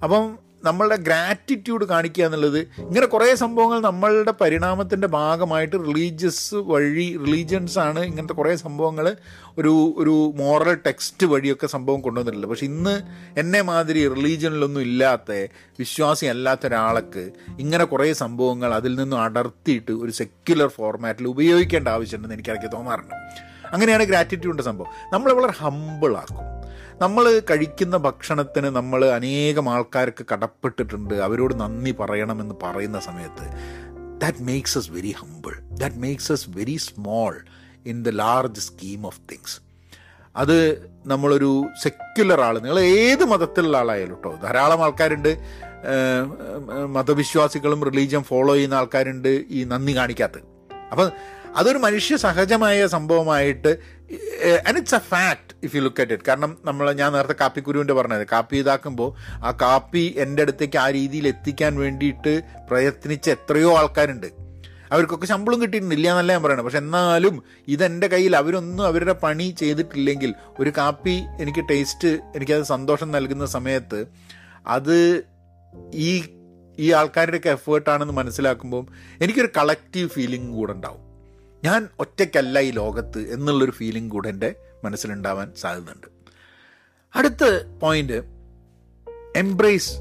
അപ്പം 0.05 0.54
നമ്മളുടെ 0.65 0.97
ഗ്രാറ്റിറ്റ്യൂഡ് 0.97 1.85
കാണിക്കുക 1.85 2.25
എന്നുള്ളത് 2.25 2.59
ഇങ്ങനെ 2.59 3.07
കുറേ 3.07 3.35
സംഭവങ്ങൾ 3.35 3.81
നമ്മളുടെ 3.81 4.33
പരിണാമത്തിന്റെ 4.41 5.07
ഭാഗമായിട്ട് 5.07 5.77
റിലീജിയസ് 5.77 6.55
വഴി 6.55 7.19
റിലീജിയൻസ് 7.27 7.79
ആണ് 7.79 8.01
ഇങ്ങനത്തെ 8.01 8.35
കുറേ 8.35 8.57
സംഭവങ്ങൾ 8.57 9.17
ഒരു 9.59 9.95
ഒരു 9.99 10.33
മോറൽ 10.37 10.75
ടെക്സ്റ്റ് 10.75 11.27
വഴിയൊക്കെ 11.27 11.67
സംഭവം 11.67 12.01
കൊണ്ടുവന്നിട്ടുള്ളത് 12.01 12.51
പക്ഷെ 12.51 12.65
ഇന്ന് 12.65 13.03
എന്നെ 13.41 13.63
മാതിരി 13.63 14.09
റിലീജിയനിലൊന്നും 14.09 14.81
ഇല്ലാത്ത 14.81 15.33
വിശ്വാസി 15.79 16.27
അല്ലാത്ത 16.27 16.67
ഒരാൾക്ക് 16.67 17.31
ഇങ്ങനെ 17.59 17.85
കുറേ 17.85 18.13
സംഭവങ്ങൾ 18.13 18.75
അതിൽ 18.75 18.95
നിന്നും 18.95 19.21
അടർത്തിയിട്ട് 19.21 19.93
ഒരു 19.93 20.11
സെക്യുലർ 20.11 20.69
ഫോർമാറ്റിൽ 20.69 21.29
ഉപയോഗിക്കേണ്ട 21.29 21.89
ആവശ്യമുണ്ടെന്ന് 21.89 22.35
എനിക്കിടയ്ക്ക് 22.35 22.73
തോന്നാറുണ്ട്. 22.73 23.15
അങ്ങനെയാണ് 23.73 24.05
ഗ്രാറ്റിറ്റ്യൂഡിന്റെ 24.05 24.63
സംഭവം. 24.63 24.87
നമ്മളെ 25.13 25.35
വളരെ 25.35 25.53
ഹമ്പിളാക്കും 25.53 26.54
നമ്മൾ 27.01 27.43
കഴിക്കുന്ന 27.51 27.97
ഭക്ഷണത്തിന് 27.97 28.67
നമ്മൾ 28.67 29.01
അനേകം 29.11 29.69
ആൾക്കാർക്ക് 29.69 30.25
കടപ്പെട്ടിട്ടുണ്ട്. 30.33 31.15
അവരോട് 31.15 31.55
നന്ദി 31.61 31.93
പറയണമെന്ന് 32.01 32.55
പറയുന്ന 32.63 32.99
സമയത്ത് 33.01 33.47
that 34.23 34.43
makes 34.43 34.79
us 34.79 34.91
very 34.91 35.13
humble 35.21 35.55
that 35.81 35.97
makes 35.97 36.33
us 36.33 36.51
very 36.57 36.77
small 36.77 37.35
in 37.87 38.03
the 38.03 38.09
large 38.09 38.61
scheme 38.61 39.07
of 39.07 39.21
things 39.33 39.57
അത് 40.37 40.57
നമ്മളൊരു 41.07 41.51
സെക്യുലർ 41.83 42.41
ആൾ 42.41 42.55
നിങ്ങൾ 42.59 42.81
ഏത് 42.81 43.25
മതത്തിലുള്ള 43.25 43.77
ആളായാലും 43.77 44.17
കേട്ടോ 44.17 44.33
ധാരാളം 44.43 44.83
ആൾക്കാരുണ്ട്. 44.85 45.33
മതവിശ്വാസികളും 46.87 47.85
റിലീജിയൻ 47.85 48.23
ഫോളോ 48.23 48.55
ചെയ്യുന്ന 48.55 48.75
ആൾക്കാരുണ്ട് 48.75 49.33
ഈ 49.51 49.65
നന്ദി 49.65 49.97
കാണിക്കാത്തത് 49.97 50.47
അപ്പം 50.91 51.09
അതൊരു 51.57 51.79
മനുഷ്യ 51.79 52.17
സഹജമായ 52.17 52.87
സംഭവമായിട്ട് 52.87 53.73
and 54.67 54.79
it's 54.79 54.95
a 54.95 54.99
fact 54.99 55.53
if 55.63 55.77
you 55.77 55.81
look 55.81 56.01
at 56.01 56.13
it 56.13 56.25
കാരണം 56.29 56.59
നമ്മൾ 56.65 56.93
ഞാൻ 56.93 57.13
നേരത്തെ 57.13 57.33
കാപ്പി 57.33 57.43
കാപ്പിക്കുരുവിന്റെ 57.55 57.95
പറഞ്ഞത് 57.95 58.27
കാപ്പി 58.33 58.57
ഇതാക്കുമ്പോൾ 58.57 59.15
ആ 59.45 59.51
കാപ്പി 59.51 60.15
എന്റെ 60.17 60.43
അടുത്തേക്ക് 60.43 60.79
ആ 60.79 60.91
രീതിയിൽ 60.91 61.29
എത്തിക്കാൻ 61.29 61.77
വേണ്ടിയിട്ട് 61.77 62.43
പ്രയത്നിച്ച 62.71 63.31
എത്രയോ 63.31 63.77
ആൾക്കാരുണ്ട്. 63.77 64.27
അവർക്കൊക്കെ 64.93 65.27
ശമ്പളം 65.27 65.63
കിട്ടിയിട്ടില്ല 65.63 66.09
എന്നല്ല 66.11 66.33
ഞാൻ 66.33 66.43
പറയണത്. 66.43 66.65
പക്ഷെ 66.65 66.79
എന്നാലും 66.79 67.45
ഇതെന്റെ 67.69 68.07
കയ്യിൽ 68.07 68.37
അവരൊന്നും 68.37 68.87
അവരുടെ 68.87 69.13
പണി 69.13 69.55
ചെയ്തിട്ടില്ലെങ്കിൽ 69.59 70.35
ഒരു 70.61 70.73
കാപ്പി 70.79 71.23
എനിക്ക് 71.41 71.65
ടേസ്റ്റ് 71.71 72.19
എനിക്കത് 72.37 72.63
സന്തോഷം 72.63 73.11
നൽകുന്ന 73.11 73.47
സമയത്ത് 73.47 74.07
അത് 74.67 75.25
ഈ 75.95 76.25
ഈ 76.79 76.93
ആൾക്കാരുടെയൊക്കെ 76.93 77.51
എഫേർട്ടാണെന്ന് 77.51 78.15
മനസ്സിലാക്കുമ്പോൾ 78.15 78.87
എനിക്കൊരു 79.21 79.49
കളക്റ്റീവ് 79.57 80.09
ഫീലിംഗ് 80.09 80.53
കൂടെ 80.53 80.73
ഉണ്ടാവും. 80.73 81.14
ഞാൻ 81.65 81.89
ഒറ്റയ്ക്കല്ല 81.99 82.59
ഈ 82.59 82.71
ലോകത്ത് 82.71 83.19
എന്നുള്ളൊരു 83.19 83.71
ഫീലിംഗ് 83.71 84.13
കൂടെ 84.13 84.29
എന്റെ 84.29 84.55
മനസ്സിലുണ്ടാവാൻ 84.85 85.53
സാധ്യതയുണ്ട്. 85.55 86.07
അടുത്ത 87.15 87.63
പോയിന്റ് 87.83 88.23
എംബ്രേസ് 89.37 89.93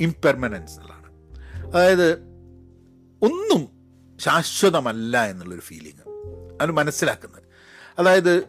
ഇംപെർമനൻസ് 0.00 0.72
എന്നുള്ളതാണ് 0.72 1.08
അതായത് 1.74 2.12
ഒന്നും 3.22 3.68
ശാശ്വതമല്ല 4.20 5.24
എന്നുള്ളൊരു 5.24 5.60
ഫീലിംഗ് 5.60 6.10
അത് 6.62 6.70
മനസ്സിലാക്കുന്നത്. 6.70 7.42
അതായത് 7.98 8.44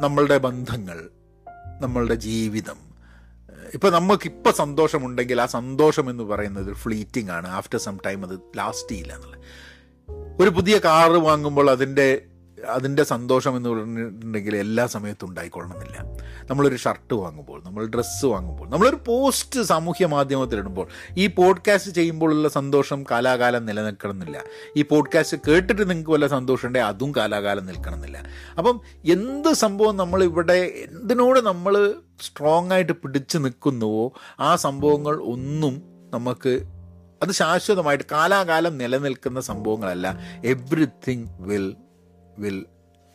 നമ്മളുടെ 0.00 0.38
ബന്ധങ്ങൾ 0.38 1.10
നമ്മളുടെ 1.80 2.14
ജീവിതം 2.14 2.88
ഇപ്പം 3.74 3.92
നമുക്കിപ്പോൾ 3.92 4.50
സന്തോഷമുണ്ടെങ്കിൽ 4.50 5.40
ആ 5.40 5.46
സന്തോഷം 5.46 6.10
എന്ന് 6.10 6.24
പറയുന്നത് 6.24 6.72
ഫ്ലീറ്റിംഗ് 6.72 7.30
ആണ്. 7.30 7.48
ആഫ്റ്റർ 7.48 7.78
സം 7.78 7.98
ടൈം 8.06 8.26
അത് 8.26 8.38
ലാസ്റ്റ് 8.58 8.90
ചെയ്യില്ല 8.90 9.14
എന്നുള്ളത്. 9.14 9.40
ഒരു 10.40 10.50
പുതിയ 10.50 10.78
കാറ് 10.78 11.10
വാങ്ങുമ്പോൾ 11.10 11.70
അതിന്റെ 11.70 12.22
അതിന്റെ 12.68 13.02
സന്തോഷം 13.02 13.56
എന്ന് 13.56 13.68
പറഞ്ഞിട്ടുണ്ടെങ്കിൽ 13.68 14.56
എല്ലാ 14.56 14.86
സമയത്തും 14.86 15.28
ഉണ്ടായിക്കൊള്ളണമെന്നില്ല. 15.28 15.98
നമ്മളൊരു 16.50 16.76
ഷർട്ട് 16.76 17.14
വാങ്ങുമ്പോൾ 17.14 17.62
നമ്മൾ 17.64 17.86
ഡ്രസ്സ് 17.86 18.26
വാങ്ങുമ്പോൾ 18.26 18.70
നമ്മളൊരു 18.70 18.98
പോസ്റ്റ് 19.06 19.62
സാമൂഹ്യ 19.62 20.06
മാധ്യമത്തിലിടുമ്പോൾ 20.06 20.88
ഈ 21.18 21.26
പോഡ്കാസ്റ്റ് 21.26 21.90
ചെയ്യുമ്പോഴുള്ള 21.90 22.48
സന്തോഷം 22.48 23.04
കാലാകാലം 23.10 23.66
നിലനിൽക്കണമെന്നില്ല. 23.66 24.44
ഈ 24.76 24.82
പോഡ്കാസ്റ്റ് 24.82 25.36
കേട്ടിട്ട് 25.48 25.90
നിങ്ങൾക്ക് 25.90 26.10
വല്ല 26.10 26.26
സന്തോഷമുണ്ടെങ്കിൽ 26.26 26.88
അതും 26.88 27.12
കാലാകാലം 27.16 27.66
നിൽക്കണമെന്നില്ല. 27.66 28.24
അപ്പം 28.58 28.80
എന്ത് 29.12 29.52
സംഭവം 29.52 29.96
നമ്മളിവിടെ 29.96 30.72
എന്തിനോട് 30.92 31.40
നമ്മൾ 31.40 31.94
സ്ട്രോങ് 32.22 32.72
ആയിട്ട് 32.72 32.92
പിടിച്ചു 32.92 33.38
നിൽക്കുന്നുവോ 33.38 34.12
ആ 34.40 34.56
സംഭവങ്ങൾ 34.56 35.22
ഒന്നും 35.22 35.82
നമുക്ക് 36.10 36.77
അത് 37.22 37.32
ശാശ്വതമായിട്ട് 37.32 38.04
കാലാകാലം 38.12 38.78
നിലനിൽക്കുന്ന 38.78 39.40
സംഭവങ്ങളല്ല. 39.40 40.18
Everything 40.44 41.28
will 41.40 41.76
will 42.38 42.66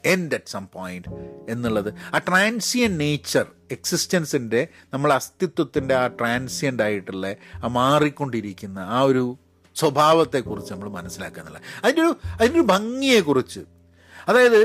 end 0.05 0.33
at 0.33 0.49
some 0.49 0.67
point 0.73 1.09
എന്നുള്ളത്. 1.49 1.93
ആ 2.13 2.17
ട്രാൻസിയൻ 2.17 2.97
നേച്ചർ 2.97 3.45
എക്സിസ്റ്റൻസിന്റെ 3.71 4.67
നമ്മളെ 4.93 5.15
അസ്തിത്വത്തിന്റെ 5.15 5.95
ആ 5.95 6.07
ട്രാൻസിയന്റ് 6.07 6.83
ആയിട്ടുള്ള 6.83 7.35
ആ 7.55 7.67
മാറിക്കൊണ്ടിരിക്കുന്ന 7.67 8.79
ആ 8.79 9.01
ഒരു 9.01 9.37
സ്വഭാവത്തെക്കുറിച്ച് 9.75 10.73
നമ്മൾ 10.73 10.89
മനസ്സിലാക്കുക 10.89 11.39
എന്നുള്ളത്. 11.39 11.61
അതിന്റെ 11.83 12.01
ഒരു 12.01 12.17
അതിന്റെ 12.25 12.59
ഒരു 12.59 12.67
ഭംഗിയെക്കുറിച്ച്. 12.67 13.59
അതായത് 14.27 14.59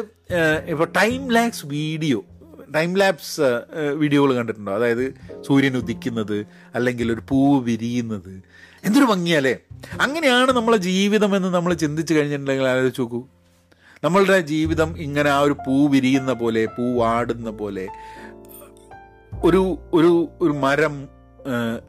ഇപ്പോൾ 0.70 0.88
time 0.96 1.30
lapse 1.30 1.66
video 1.66 2.24
time 2.74 2.94
lapse 2.94 3.40
വീഡിയോകൾ 3.92 4.34
കണ്ടിട്ടുണ്ടോ? 4.34 4.74
അതായത് 4.74 5.14
സൂര്യൻ 5.46 5.76
ഉദിക്കുന്നത് 5.76 6.46
അല്ലെങ്കിൽ 6.74 7.12
ഒരു 7.12 7.22
പൂവ് 7.28 7.64
വിരിയുന്നത് 7.64 8.42
എന്തൊരു 8.86 9.04
ഭംഗിയല്ലേ? 9.04 9.54
അങ്ങനെയാണ് 10.00 10.50
നമ്മളെ 10.52 10.76
ജീവിതം 10.76 11.36
എന്ന് 11.36 11.48
നമ്മൾ 11.54 11.72
ചിന്തിച്ചു 11.74 12.12
കഴിഞ്ഞിട്ടുണ്ടെങ്കിൽ 12.14 12.66
ആലോചിച്ച് 12.68 13.00
നോക്കൂ. 13.00 13.20
നമ്മളുടെ 14.04 14.40
ജീവിതം 14.40 14.90
ഇങ്ങനെ 14.98 15.30
ആ 15.30 15.38
ഒരു 15.40 15.54
പൂ 15.66 15.76
വിരിയുന്ന 15.86 16.32
പോലെ 16.32 16.62
പൂ 16.66 16.84
വാടുന്ന 16.98 17.50
പോലെ 17.50 17.86
ഒരു 19.44 19.62
ഒരു 19.94 20.12
ഒരു 20.40 20.54
മരം 20.64 20.94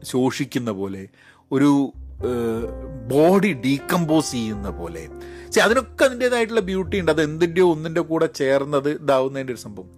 ശോഷിക്കുന്ന 0.02 0.70
പോലെ 0.70 1.02
ഒരു 1.52 1.70
ബോഡി 3.12 3.52
ഡീകമ്പോസ് 3.64 4.32
ചെയ്യുന്ന 4.32 4.68
പോലെ. 4.70 5.02
പക്ഷെ 5.46 5.60
അതിനൊക്കെ 5.60 6.04
അതിന്റെതായിട്ടുള്ള 6.04 6.60
ബ്യൂട്ടി 6.60 6.96
ഉണ്ട് 7.00 7.12
അത് 7.12 7.22
എന്തിന്റെയോ 7.22 7.66
ഒന്നിന്റെ 7.72 8.00
കൂടെ 8.00 8.26
ചേർന്നത് 8.40 8.90
ഇതാവുന്നതിന്റെ 8.90 9.52
ഒരു 9.52 9.60
സംഭവം. 9.60 9.88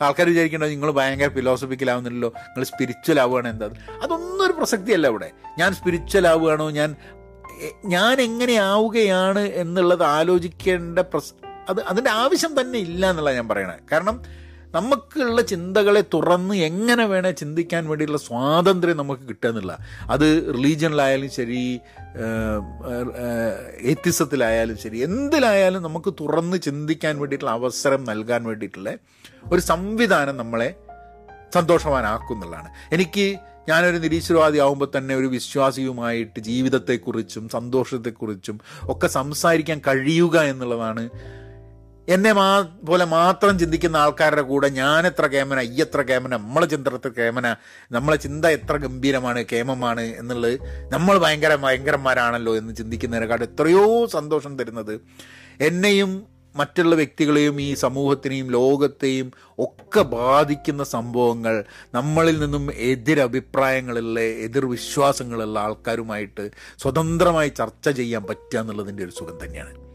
ആൾക്കാർ 0.00 0.26
വിചാരിക്കേണ്ടത് 0.28 0.70
നിങ്ങൾ 0.70 0.90
ഭയങ്കര 0.90 1.28
ഫിലോസഫിക്കലാവുന്നില്ലല്ലോ 1.28 2.30
നിങ്ങൾ 2.40 2.64
സ്പിരിച്വൽ 2.64 3.20
ആവുകയാണ് 3.20 3.48
എന്താ? 3.48 3.68
അതൊന്നും 4.02 4.44
ഒരു 4.46 4.52
പ്രസക്തിയല്ല 4.52 5.06
ഇവിടെ 5.06 5.28
ഞാൻ 5.58 5.74
സ്പിരിച്വൽ 5.74 6.26
ആവുകയാണോ? 6.28 6.70
ഞാൻ 6.70 6.90
ഞാൻ 7.84 8.20
എങ്ങനെ 8.20 8.54
ആവുകയാണ് 8.64 9.40
എന്നുള്ളത് 9.54 10.04
ആലോചിക്കേണ്ട 10.10 10.98
പ്രസ് 11.12 11.32
അത് 11.68 11.80
അതിന്റെ 11.82 12.10
ആവശ്യം 12.16 12.60
തന്നെ 12.60 12.78
ഇല്ല 12.78 13.10
എന്നുള്ള 13.10 13.32
ഞാൻ 13.32 13.48
പറയണത് 13.48 13.80
കാരണം 13.92 14.16
നമുക്കുള്ള 14.74 15.42
ചിന്തകളെ 15.42 16.02
തുറന്ന് 16.14 16.54
എങ്ങനെ 16.60 17.04
വേണേൽ 17.06 17.30
ചിന്തിക്കാൻ 17.32 17.88
വേണ്ടിയുള്ള 17.88 18.18
സ്വാതന്ത്ര്യം 18.18 18.96
നമുക്ക് 18.96 19.28
കിട്ടുക 19.28 19.48
എന്നുള്ള 19.48 19.74
അത് 20.10 20.26
റിലീജിയനിലായാലും 20.54 21.30
ശരി 21.30 21.60
എത്തിസത്തിലായാലും 23.90 24.76
ശരി 24.76 24.98
എന്തിലായാലും 24.98 25.82
നമുക്ക് 25.82 26.14
തുറന്ന് 26.20 26.56
ചിന്തിക്കാൻ 26.58 27.18
വേണ്ടിയിട്ടുള്ള 27.18 27.52
അവസരം 27.52 28.04
നൽകാൻ 28.04 28.44
വേണ്ടിയിട്ടുള്ള 28.44 28.92
ഒരു 29.52 29.60
സംവിധാനം 29.60 30.36
നമ്മളെ 30.36 30.74
സന്തോഷവാനാക്കും 31.54 32.34
എന്നുള്ളതാണ് 32.34 32.68
എനിക്ക് 32.92 33.38
ഞാനൊരു 33.68 33.96
നിരീശ്വരവാദി 33.96 34.58
ആവുമ്പോൾ 34.58 34.98
തന്നെ 34.98 35.14
ഒരു 35.14 35.26
വിശ്വാസിയുമായിട്ട് 35.26 36.40
ജീവിതത്തെക്കുറിച്ചും 36.40 37.48
സന്തോഷത്തെക്കുറിച്ചും 37.48 38.60
ഒക്കെ 38.82 39.06
സംസാരിക്കാൻ 39.06 39.78
കഴിയുക 39.78 40.40
എന്നുള്ളതാണ്. 40.40 41.10
എന്നെ 42.08 42.32
മാ 42.32 42.60
പോലെ 42.60 43.04
മാത്രം 43.04 43.58
ചിന്തിക്കുന്ന 43.58 43.96
ആൾക്കാരുടെ 43.96 44.42
കൂടെ 44.42 44.68
ഞാൻ 44.68 45.06
എത്ര 45.06 45.26
കേമന 45.26 45.60
ഈ 45.60 45.80
എത്ര 45.80 46.02
കേമന 46.02 46.36
നമ്മളെ 46.36 46.66
ചിന്ത 46.66 46.88
എത്ര 46.88 47.08
കേമന 47.08 47.56
നമ്മളെ 47.92 48.16
ചിന്ത 48.16 48.44
എത്ര 48.44 48.76
ഗംഭീരമാണ് 48.76 49.44
കേമമാണ് 49.52 50.00
എന്നുള്ളത് 50.00 50.60
നമ്മൾ 50.92 51.18
ഭയങ്കര 51.18 51.54
ഭയങ്കരന്മാരാണല്ലോ 51.54 52.56
എന്ന് 52.56 52.74
ചിന്തിക്കുന്നതിനെക്കാട്ട് 52.74 53.44
എത്രയോ 53.44 54.06
സന്തോഷം 54.06 54.58
തരുന്നത്. 54.58 55.00
എന്നെയും 55.60 56.37
മറ്റുള്ള 56.56 56.94
വ്യക്തികളെയും 56.94 57.60
ഈ 57.60 57.74
സമൂഹത്തിനെയും 57.74 58.50
ലോകത്തെയും 58.50 59.32
ഒക്കെ 59.58 60.00
ബാധിക്കുന്ന 60.00 60.84
സംഭവങ്ങൾ 60.84 61.64
നമ്മളിൽ 61.94 62.40
നിന്നും 62.40 62.72
എതിരഭിപ്രായങ്ങളുള്ള 62.72 64.20
എതിർവിശ്വാസങ്ങളുള്ള 64.20 65.58
ആൾക്കാരുമായിട്ട് 65.58 66.50
സ്വതന്ത്രമായി 66.78 67.48
ചർച്ച 67.48 67.88
ചെയ്യാൻ 67.88 68.22
പറ്റുക 68.22 68.58
എന്നുള്ളതിന്റെ 68.58 69.04
ഒരു 69.04 69.10
സുഖം 69.10 69.38
തന്നെയാണ്. 69.44 69.88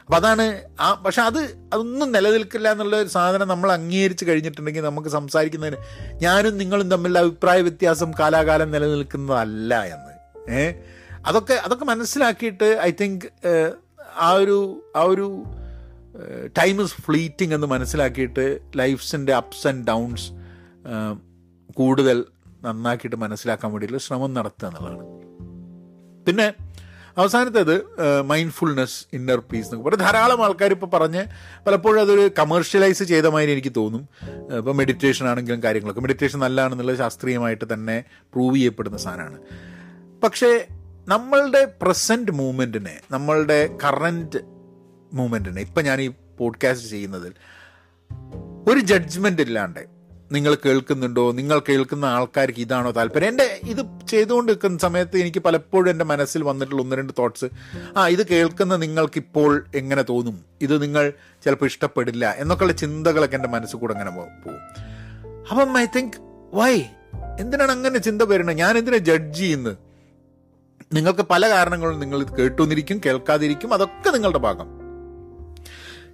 അപ്പം 0.00 0.16
അതാണ് 0.16 0.60
ആ 0.80 0.94
പക്ഷെ 0.94 1.22
അത് 1.22 1.38
അതൊന്നും 1.72 2.12
നിലനിൽക്കില്ല 2.12 2.72
എന്നുള്ള 2.72 2.96
ഒരു 2.96 3.08
സാധനം 3.08 3.48
നമ്മൾ 3.48 3.72
അംഗീകരിച്ച് 3.72 4.24
കഴിഞ്ഞിട്ടുണ്ടെങ്കിൽ 4.24 4.80
നമുക്ക് 4.80 5.08
സംസാരിക്കുന്നതിന് 5.08 5.76
ഞാനും 6.22 6.58
നിങ്ങളും 6.58 6.90
തമ്മിലുള്ള 6.90 7.18
അഭിപ്രായ 7.18 7.60
വ്യത്യാസം 7.60 8.12
കാലാകാലം 8.20 8.70
നിലനിൽക്കുന്നതല്ല 8.70 9.84
എന്ന്. 9.84 10.12
ഏഹ് 10.54 10.74
അതൊക്കെ 11.26 11.54
അതൊക്കെ 11.54 11.84
മനസ്സിലാക്കിയിട്ട് 11.84 12.78
ഐ 12.80 12.90
തിങ്ക് 13.00 13.48
ആ 14.16 14.32
ഒരു 14.32 14.82
ആ 14.96 15.02
ഒരു 15.02 15.44
ടൈം 16.58 16.82
ഇസ് 16.82 17.02
ഫ്ലീറ്റിംഗ് 17.02 17.54
എന്ന് 17.54 17.66
മനസ്സിലാക്കിയിട്ട് 17.66 18.58
ലൈഫ്സിന്റെ 18.76 19.34
അപ്സ് 19.34 19.68
ആൻഡ് 19.68 19.86
ഡൗൺസ് 19.86 20.32
കൂടുതൽ 21.72 22.24
നന്നാക്കിയിട്ട് 22.62 23.16
മനസ്സിലാക്കാൻ 23.16 23.72
വേണ്ടിയിട്ടുള്ള 23.72 24.02
ശ്രമം 24.02 24.34
നടത്തുക 24.34 24.68
എന്നുള്ളതാണ്. 24.68 25.04
പിന്നെ 26.26 26.52
അവസാനത്തേത് 27.18 27.82
മൈൻഡ്ഫുൾനെസ് 28.22 29.06
ഇന്നർ 29.12 29.38
പീസ് 29.38 29.66
എന്നൊക്കെ 29.66 29.90
പറഞ്ഞ് 29.90 30.04
ധാരാളം 30.04 30.44
ആൾക്കാർ 30.44 30.70
ഇപ്പോൾ 30.70 30.86
പറഞ്ഞ് 30.86 31.24
പലപ്പോഴും 31.66 32.00
അതൊരു 32.00 32.30
കമേഴ്ഷ്യലൈസ് 32.38 33.02
ചെയ്ത 33.02 33.26
മാതിരി 33.26 33.50
എനിക്ക് 33.50 33.72
തോന്നും. 33.76 34.08
ഇപ്പോൾ 34.56 34.74
മെഡിറ്റേഷൻ 34.74 35.28
ആണെങ്കിലും 35.28 35.62
കാര്യങ്ങളൊക്കെ. 35.62 36.00
മെഡിറ്റേഷൻ 36.00 36.38
നല്ലതാണെന്നുള്ള 36.38 36.94
ശാസ്ത്രീയമായിട്ട് 36.94 37.74
തന്നെ 37.74 38.04
പ്രൂവ് 38.12 38.56
ചെയ്യപ്പെടുന്ന 38.56 38.98
സാധനമാണ്. 38.98 39.38
പക്ഷേ 40.22 40.66
നമ്മളുടെ 41.08 41.74
പ്രസന്റ് 41.82 42.32
മൂമെന്റിനെ 42.32 43.00
നമ്മളുടെ 43.10 43.76
കറന്റ് 43.84 44.59
മൂമെന്റിനെ 45.12 45.60
ഇപ്പം 45.60 45.84
ഞാൻ 45.84 46.00
ഈ 46.00 46.10
പോഡ്കാസ്റ്റ് 46.38 46.88
ചെയ്യുന്നതിൽ 46.88 47.32
ഒരു 48.70 48.80
ജഡ്ജ്മെന്റ് 48.80 49.42
ഇല്ലാണ്ട് 49.42 50.00
നിങ്ങൾ 50.32 50.54
കേൾക്കുന്നുണ്ടോ 50.54 51.32
നിങ്ങൾ 51.32 51.58
കേൾക്കുന്ന 51.58 52.04
ആൾക്കാർക്ക് 52.04 52.58
ഇതാണോ 52.58 52.90
താല്പര്യം? 52.90 53.28
എന്റെ 53.28 53.60
ഇത് 53.64 54.08
ചെയ്തുകൊണ്ട് 54.08 54.52
നിൽക്കുന്ന 54.52 54.78
സമയത്ത് 54.78 55.16
എനിക്ക് 55.16 55.38
പലപ്പോഴും 55.38 55.90
എന്റെ 55.90 56.04
മനസ്സിൽ 56.04 56.42
വന്നിട്ടുള്ള 56.42 56.82
ഒന്ന് 56.82 56.96
രണ്ട് 56.96 57.12
തോട്ട്സ് 57.18 57.44
ആ 57.96 58.08
ഇത് 58.08 58.26
കേൾക്കുന്ന 58.26 58.76
നിങ്ങൾക്കിപ്പോൾ 58.76 59.64
എങ്ങനെ 59.76 60.02
തോന്നും? 60.02 60.44
ഇത് 60.60 60.82
നിങ്ങൾ 60.82 61.12
ചിലപ്പോൾ 61.44 61.66
ഇഷ്ടപ്പെടില്ല 61.66 62.34
എന്നൊക്കെയുള്ള 62.38 62.72
ചിന്തകളൊക്കെ 62.72 63.36
എന്റെ 63.36 63.48
മനസ്സിൽ 63.48 63.76
കൂടെ 63.76 63.92
അങ്ങനെ 63.92 64.10
പോകും 64.10 64.50
അപ്പം 65.50 65.78
ഐ 65.78 65.86
തിങ്ക് 65.96 66.12
വൈ 66.54 66.82
എന്തിനാണ് 67.40 67.72
അങ്ങനെ 67.72 67.98
ചിന്ത 67.98 68.22
വരുന്നത്? 68.22 68.56
ഞാൻ 68.56 68.78
എന്തിനാണ് 68.78 69.02
ജഡ്ജ് 69.02 69.38
ചെയ്യുന്നത്? 69.38 69.76
നിങ്ങൾക്ക് 70.92 71.20
പല 71.20 71.48
കാരണങ്ങളും 71.48 72.00
നിങ്ങൾ 72.00 72.22
ഇത് 72.22 72.36
കേട്ടുന്നിരിക്കും 72.36 73.00
കേൾക്കാതിരിക്കും 73.06 73.74
അതൊക്കെ 73.74 74.10
നിങ്ങളുടെ 74.10 74.38
ഭാഗം. 74.38 74.79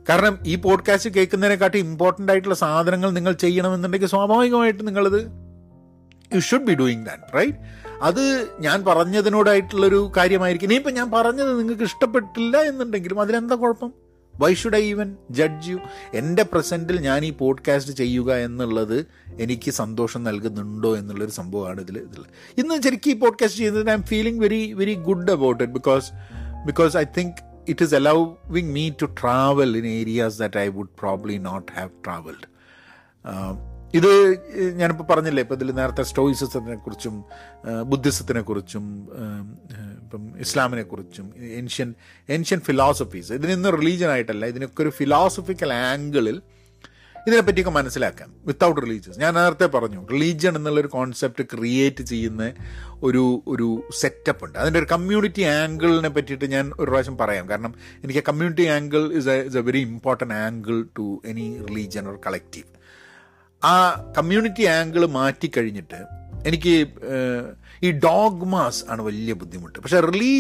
കാരണം 0.09 0.39
ഈ 0.47 0.57
പോഡ്കാസ്റ്റ് 0.57 1.11
കേൾക്കുന്നതിനെക്കാട്ടി 1.11 1.79
ഇമ്പോർട്ടന്റ് 1.79 2.33
ആയിട്ടുള്ള 2.33 2.55
സാധനങ്ങൾ 2.55 3.11
നിങ്ങൾ 3.11 3.33
ചെയ്യണമെന്നുണ്ടെങ്കിൽ 3.33 4.07
സ്വാഭാവികമായിട്ട് 4.07 4.87
നിങ്ങളത് 4.87 5.27
you 6.35 6.41
should 6.41 6.63
be 6.63 6.75
doing 6.75 7.07
that 7.07 7.37
right 7.37 7.57
അത് 8.03 8.49
ഞാൻ 8.61 8.85
പറഞ്ഞതിനോടായിട്ടുള്ളൊരു 8.85 10.13
കാര്യമായിരിക്കും. 10.17 10.67
ഇനിയിപ്പോൾ 10.67 10.91
ഞാൻ 10.91 11.11
പറഞ്ഞത് 11.11 11.59
നിങ്ങൾക്ക് 11.59 11.83
ഇഷ്ടപ്പെട്ടില്ല 11.83 12.57
എന്നുണ്ടെങ്കിലും 12.57 13.21
അതിനെന്താ 13.21 13.55
കുഴപ്പം? 13.55 13.93
Why 14.41 14.55
should 14.55 14.77
I 14.77 14.81
even 14.81 15.17
judge 15.31 15.71
you 15.71 15.79
എന്റെ 16.15 16.43
പ്രസന്റിൽ 16.43 17.01
ഞാൻ 17.01 17.25
ഈ 17.25 17.31
പോഡ്കാസ്റ്റ് 17.31 17.93
ചെയ്യുക 17.93 18.35
എന്നുള്ളത് 18.35 19.07
എനിക്ക് 19.41 19.71
സന്തോഷം 19.71 20.25
നൽകുന്നുണ്ടോ 20.25 20.97
എന്നുള്ളൊരു 20.97 21.31
സംഭവമാണ് 21.31 21.81
ഇതിൽ 21.81 21.99
ഇതിൽ 21.99 22.25
ഇന്ന് 22.59 22.83
ശരിക്കും 22.83 23.11
ഈ 23.11 23.15
പോഡ്കാസ്റ്റ് 23.15 23.59
ചെയ്യുന്നത് 23.61 23.91
I 23.91 23.93
am 23.93 24.03
feeling 24.03 24.41
very 24.41 24.73
very 24.73 24.95
good 24.95 25.31
about 25.31 25.65
it 25.65 25.73
because 25.73 26.11
because 26.67 26.97
I 26.97 27.05
think 27.19 27.46
it 27.67 27.81
is 27.81 27.93
allowing 27.93 28.73
me 28.73 28.85
to 29.01 29.07
travel 29.21 29.75
in 29.75 29.85
areas 30.03 30.39
that 30.39 30.55
I 30.57 30.69
would 30.69 30.91
probably 30.97 31.39
not 31.51 31.65
have 31.71 31.93
traveled. 32.03 32.45
ഇത് 33.95 34.11
ഞാനിപ്പോൾ 34.81 35.07
പറഞ്ഞില്ലേ 35.11 35.43
ഇപ്പോൾ 35.43 35.55
ഇതിൽ 35.55 35.69
നേരത്തെ 35.73 36.03
സ്റ്റോയിസിസത്തിനെ 36.03 36.77
കുറിച്ചും 36.77 37.15
ബുദ്ധിസത്തിനെ 37.83 38.41
കുറിച്ചും 38.41 38.85
ഇപ്പം 40.03 40.23
ഇസ്ലാമിനെ 40.39 40.83
കുറിച്ചും 40.83 41.27
ഏൻഷ്യൻ 41.61 41.91
ഏൻഷ്യൻ 42.29 42.61
ഫിലോസഫീസ് 42.61 43.33
ഇതിനൊന്നും 43.33 43.73
റിലീജിയൻ 43.81 44.11
ആയിട്ടല്ല 44.11 44.47
ഇതിനൊക്കെ 44.47 44.83
ഒരു 44.83 44.93
ഫിലോസഫിക്കൽ 45.01 45.73
ആംഗിളിൽ 45.73 46.39
ഇതിനെപ്പറ്റിയൊക്കെ 47.27 47.71
മനസ്സിലാക്കാം 47.71 48.33
വിത്തൗട്ട് 48.47 48.81
റിലീജിയസ് 48.81 49.19
ഞാൻ 49.21 49.35
നേരത്തെ 49.35 49.67
പറഞ്ഞു 49.67 50.07
റിലീജിയൻ 50.13 50.57
എന്നുള്ളൊരു 50.57 50.87
കോൺസെപ്റ്റ് 50.87 51.45
ക്രിയേറ്റ് 51.45 52.03
ചെയ്യുന്ന 52.03 52.53
ഒരു 53.03 53.43
ഒരു 53.47 53.69
സെറ്റപ്പ് 54.01 54.45
ഉണ്ട്. 54.45 54.59
അതിന്റെ 54.59 54.79
ഒരു 54.79 54.87
കമ്മ്യൂണിറ്റി 54.87 55.43
ആംഗിളിനെ 55.43 56.09
പറ്റിയിട്ട് 56.09 56.45
ഞാൻ 56.45 56.73
ഒരു 56.81 56.91
പ്രാവശ്യം 56.91 57.19
പറയാം. 57.19 57.49
കാരണം 57.49 57.75
എനിക്ക് 58.05 58.23
community 58.29 58.63
angle 58.63 59.13
is 59.13 59.29
a 59.29 59.37
is 59.43 59.57
a 59.57 59.61
very 59.61 59.79
important 59.79 60.35
angle 60.35 60.83
to 60.99 61.23
any 61.25 61.47
religion 61.69 62.09
or 62.09 62.19
collective 62.27 62.69
ആ 63.65 63.75
കമ്മ്യൂണിറ്റി 64.19 64.65
ആംഗിൾ 64.79 65.07
മാറ്റിക്കഴിഞ്ഞിട്ട് 65.07 66.01
എനിക്ക് 66.47 66.87
ഈ 67.83 67.91
ഡോഗ്മാസ് 67.93 68.85
ആണ് 68.91 69.03
വലിയ 69.03 69.33
ബുദ്ധിമുട്ട്. 69.33 69.79
പക്ഷേ 69.79 70.01
റിലീ 70.01 70.33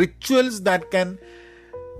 rituals 0.00 0.62
that 0.62 0.84
can 0.84 1.08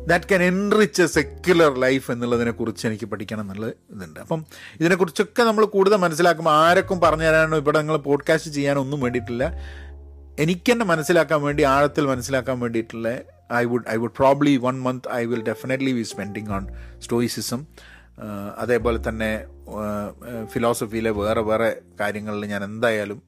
that 0.04 0.24
can 0.24 0.42
enrich 0.42 1.02
a 1.02 1.06
secular 1.06 1.80
life 1.80 2.12
എന്നുള്ളതിനെ 2.12 2.50
കുറിച്ച് 2.50 2.86
എനിക്ക് 2.86 3.04
പഠിക്കണം 3.04 3.40
എന്നുള്ള 3.40 3.66
ഇതുണ്ട്. 3.66 4.20
അപ്പം 4.20 4.46
ഇതിനെക്കുറിച്ചൊക്കെ 4.80 5.42
നമ്മൾ 5.42 5.64
കൂടുതൽ 5.64 5.96
മനസ്സിലാക്കുമ്പോൾ 5.96 6.50
ആരൊക്കെ 6.50 6.94
പറഞ്ഞു 6.94 7.24
തരാനോ 7.24 7.56
ഇവിടെ 7.56 7.78
നിങ്ങൾ 7.78 7.96
പോഡ്കാസ്റ്റ് 7.96 8.50
ചെയ്യാനോ 8.50 8.80
ഒന്നും 8.80 9.00
വേണ്ടിയിട്ടില്ല. 9.00 9.52
എനിക്ക് 10.38 10.72
തന്നെ 10.72 10.86
മനസ്സിലാക്കാൻ 10.86 11.42
വേണ്ടി 11.42 11.62
ആഴത്തിൽ 11.62 12.06
മനസ്സിലാക്കാൻ 12.06 12.60
വേണ്ടിയിട്ടുള്ള 12.60 13.18
I 13.52 13.64
would 13.64 13.88
I 13.90 13.96
would 13.96 14.12
probably 14.16 14.56
one 14.56 14.82
month 14.82 15.12
I 15.12 15.24
will 15.24 15.42
definitely 15.42 15.92
be 15.92 16.02
spending 16.02 16.50
on 16.50 16.66
stoicism 16.98 17.66
അതേപോലെ 18.58 19.08
തന്നെ 19.08 19.44
ഫിലോസഫിയിലെ 20.44 21.10
വേറെ 21.10 21.40
വേറെ 21.40 21.80
കാര്യങ്ങളിൽ 22.00 22.46
ഞാൻ 22.46 22.64
എന്തായാലും 22.64 23.22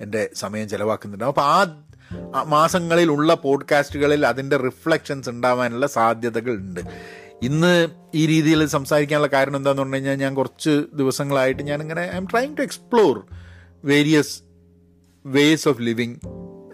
എന്റെ 0.00 0.30
സമയം 0.34 0.68
ചിലവാക്കുന്നുണ്ട്. 0.68 1.24
അപ്പോൾ 1.24 1.40
ആ 1.40 1.84
മാസങ്ങളിലുള്ള 2.44 3.34
പോഡ്കാസ്റ്റുകളിൽ 3.34 4.26
അതിന്റെ 4.26 4.56
റിഫ്ലക്ഷൻസ് 4.56 5.28
ഉണ്ടാവാനുള്ള 5.28 5.86
സാധ്യതകൾ 5.86 6.56
ഉണ്ട് 6.56 6.80
ഇന്ന് 7.42 7.88
ഈ 8.14 8.26
രീതിയിൽ 8.26 8.66
സംസാരിക്കാനുള്ള 8.66 9.26
കാരണം 9.26 9.56
എന്താണെന്ന് 9.56 9.82
പറഞ്ഞു 9.82 9.94
കഴിഞ്ഞാൽ 9.94 10.14
ഞാൻ 10.14 10.34
കുറച്ച് 10.34 10.84
ദിവസങ്ങളായിട്ട് 10.94 11.62
ഞാനിങ്ങനെ 11.62 12.02
I 12.02 12.16
am 12.16 12.26
trying 12.30 12.56
to 12.56 12.62
explore 12.62 13.26
various 13.84 14.40
ways 15.26 15.68
of 15.68 15.80
living 15.80 16.16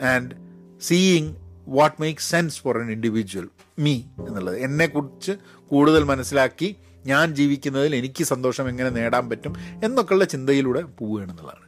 and 0.04 0.34
seeing 0.82 1.34
what 1.68 2.02
make 2.02 2.20
sense 2.20 2.60
for 2.60 2.78
an 2.78 2.90
individual 2.90 3.48
me 3.78 3.94
എന്നുള്ളത് 4.28 4.58
എന്നെക്കുറിച്ച് 4.58 5.32
കൂടുതൽ 5.70 6.04
മനസ്സിലാക്കി 6.04 6.76
ഞാൻ 7.06 7.34
ജീവിക്കുന്നതിൽ 7.34 7.96
എനിക്ക് 7.96 8.24
സന്തോഷം 8.24 8.68
എങ്ങനെ 8.68 8.90
നേടാൻ 8.90 9.28
പറ്റും 9.28 9.54
എന്നൊക്കെയുള്ള 9.84 10.24
ചിന്തയിലൂടെ 10.24 10.82
പോവുകയാണെന്നുള്ളതാണ് 10.82 11.64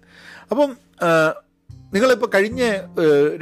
അപ്പം 0.50 0.70
നിങ്ങളിപ്പോൾ 1.94 2.31
കഴിഞ്ഞ 2.35 2.62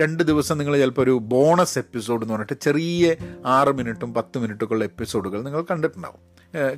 രണ്ട് 0.00 0.22
ദിവസം 0.22 0.58
നിങ്ങൾ 0.58 0.78
ചിലപ്പോൾ 0.78 1.02
ഒരു 1.02 1.18
ബോണസ് 1.22 1.78
എപ്പിസോഡ് 1.78 2.24
എന്ന് 2.24 2.34
പറഞ്ഞിട്ട് 2.34 2.62
ചെറിയ 2.62 3.16
ആറ് 3.46 3.68
മിനിറ്റും 3.68 4.14
പത്ത് 4.14 4.38
മിനിറ്റൊക്കെ 4.38 4.74
ഉള്ള 4.74 4.84
എപ്പിസോഡുകൾ 4.84 5.42
നിങ്ങൾ 5.42 5.62
കണ്ടിട്ടുണ്ടാവും 5.62 6.22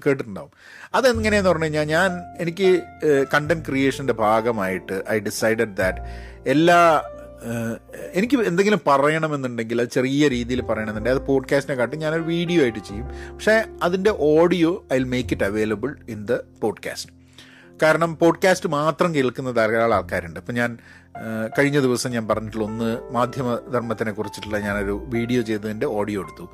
കേട്ടിട്ടുണ്ടാവും. 0.07 0.51
അതെങ്ങനെയെന്ന് 0.95 1.51
പറഞ്ഞു 1.51 1.65
കഴിഞ്ഞാൽ 1.65 1.85
ഞാൻ 1.85 2.11
എനിക്ക് 2.39 2.83
കണ്ടന്റ് 3.35 3.69
ക്രിയേഷന്റെ 3.69 4.13
ഭാഗമായിട്ട് 4.13 5.03
ഐ 5.11 5.19
ഡിസൈഡഡ് 5.19 5.77
ദാറ്റ് 5.77 5.99
എല്ലാ 6.49 7.03
എനിക്ക് 8.13 8.37
എന്തെങ്കിലും 8.41 8.81
പറയണമെന്നുണ്ടെങ്കിൽ 8.87 9.81
അത് 9.81 9.89
ചെറിയ 9.89 10.29
രീതിയിൽ 10.29 10.61
പറയണമെന്നുണ്ടെങ്കിൽ 10.61 11.19
അത് 11.19 11.27
പോഡ്കാസ്റ്റിനെ 11.27 11.77
കാട്ടി 11.79 11.97
ഞാനൊരു 11.97 12.23
വീഡിയോ 12.23 12.63
ആയിട്ട് 12.63 12.79
ചെയ്യും. 12.79 13.07
പക്ഷേ 13.35 13.65
അതിന്റെ 13.83 14.13
audio 14.19 14.87
I 14.93 14.99
will 14.99 15.05
make 15.05 15.33
it 15.33 15.45
available 15.45 15.97
in 16.09 16.27
the 16.27 16.33
podcast 16.33 17.13
കാരണം 17.83 18.17
പോഡ്കാസ്റ്റ് 18.17 18.69
മാത്രം 18.69 19.15
കേൾക്കുന്ന 19.15 19.51
ധാരാളം 19.51 19.95
ആൾക്കാരുണ്ട്. 19.95 20.41
ഇപ്പം 20.41 20.55
ഞാൻ 20.55 20.79
കഴിഞ്ഞ 21.59 21.81
ദിവസം 21.81 22.11
ഞാൻ 22.11 22.29
പറഞ്ഞിട്ടുള്ള 22.29 22.64
ഒന്ന് 22.64 23.12
മാധ്യമധർമ്മത്തിനെ 23.12 24.12
കുറിച്ചിട്ടുള്ള 24.12 24.59
ഞാനൊരു 24.59 25.03
വീഡിയോ 25.07 25.42
ചെയ്തതിന്റെ 25.42 25.87
ഓഡിയോ 25.87 26.23
എടുത്തു. 26.23 26.49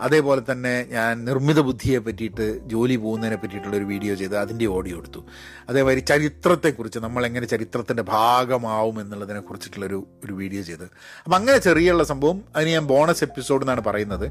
അതേപോലെ 0.00 0.42
തന്നെ 0.52 0.86
ഞാൻ 0.90 1.24
നിർമ്മിത 1.24 1.60
ബുദ്ധിയെ 1.60 1.98
പറ്റിയിട്ട് 1.98 2.68
ജോലി 2.68 2.96
പോകുന്നതിനെ 2.96 3.36
പറ്റിയിട്ടുള്ള 3.36 3.76
ഒരു 3.76 3.84
വീഡിയോ 3.84 4.14
ചെയ്ത് 4.14 4.36
അതിന്റെ 4.36 4.66
ഓഡിയോ 4.66 4.98
എടുത്തു. 4.98 5.24
അതേമാതിരി 5.68 6.00
ചരിത്രത്തെക്കുറിച്ച് 6.00 6.98
നമ്മൾ 6.98 7.26
എങ്ങനെ 7.26 7.46
ചരിത്രത്തിന്റെ 7.46 8.02
ഭാഗമാവും 8.02 9.00
എന്നുള്ളതിനെ 9.00 9.40
കുറിച്ചിട്ടുള്ളൊരു 9.40 10.06
ഒരു 10.24 10.32
വീഡിയോ 10.32 10.62
ചെയ്ത്. 10.62 10.84
അപ്പം 11.24 11.34
അങ്ങനെ 11.34 11.58
ചെറിയുള്ള 11.58 12.04
സംഭവം 12.04 12.44
അതിന് 12.56 12.70
ഞാൻ 12.70 12.86
ബോണസ് 12.86 13.24
എപ്പിസോഡ് 13.24 13.62
എന്നാണ് 13.62 13.80
പറയുന്നത്. 13.80 14.30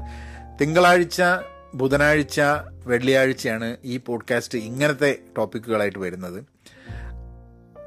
തിങ്കളാഴ്ച 0.60 1.22
ബുധനാഴ്ച 1.74 2.40
വെള്ളിയാഴ്ചയാണ് 2.86 3.76
ഈ 3.84 3.96
പോഡ്കാസ്റ്റ് 3.96 4.58
ഇങ്ങനത്തെ 4.58 5.18
ടോപ്പിക്കുകളായിട്ട് 5.38 5.98
വരുന്നത്. 5.98 6.53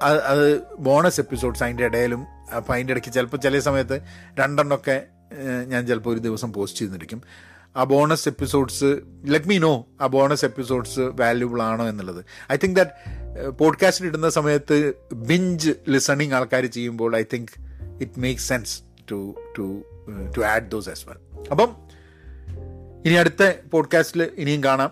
അത് 0.02 0.62
ബോണസ് 0.80 1.20
എപ്പിസോഡ്സ് 1.20 1.64
അതിന്റെ 1.64 1.86
ഇടയിലും 1.86 2.26
അപ്പം 2.56 2.74
അതിന്റെ 2.74 2.94
ഇടയ്ക്ക് 2.94 3.14
ചിലപ്പോൾ 3.14 3.38
ചില 3.38 3.60
സമയത്ത് 3.60 4.02
രണ്ടെണ്ണമൊക്കെ 4.40 5.04
ഞാൻ 5.68 5.88
ചിലപ്പോൾ 5.88 6.10
ഒരു 6.10 6.20
ദിവസം 6.20 6.54
പോസ്റ്റ് 6.54 6.80
ചെയ്തിരിക്കും. 6.80 7.22
ആ 7.78 7.84
bonus 7.84 8.30
episodes 8.30 9.00
let 9.26 9.48
me 9.48 9.58
know 9.58 9.88
ആ 10.02 10.08
ബോണസ് 10.08 10.46
എപ്പിസോഡ്സ് 10.46 11.00
വാല്യൂബിൾ 11.00 11.62
ആണോ 11.62 11.90
എന്നുള്ളത്. 11.90 12.26
ഐ 12.52 12.58
തിങ്ക് 12.58 12.76
ദാറ്റ് 12.76 13.50
പോഡ്കാസ്റ്റിൽ 13.50 14.08
ഇടുന്ന 14.08 14.30
സമയത്ത് 14.30 14.94
ബിഞ്ച് 15.14 15.72
ലിസണിങ് 15.90 16.34
ആൾക്കാർ 16.34 16.66
ചെയ്യുമ്പോൾ 16.66 17.16
I 17.16 17.24
think 17.34 17.52
it 18.02 18.20
make 18.20 18.42
sense 18.42 18.82
to 19.12 19.36
to 19.58 19.84
to 20.38 20.42
add 20.42 20.72
those 20.72 20.90
as 20.90 21.10
well 21.10 21.18
അപ്പം 21.52 21.76
ഇനി 23.06 23.14
അടുത്ത 23.14 23.54
പോഡ്കാസ്റ്റിൽ 23.74 24.32
ഇനിയും 24.38 24.64
കാണാം. 24.64 24.92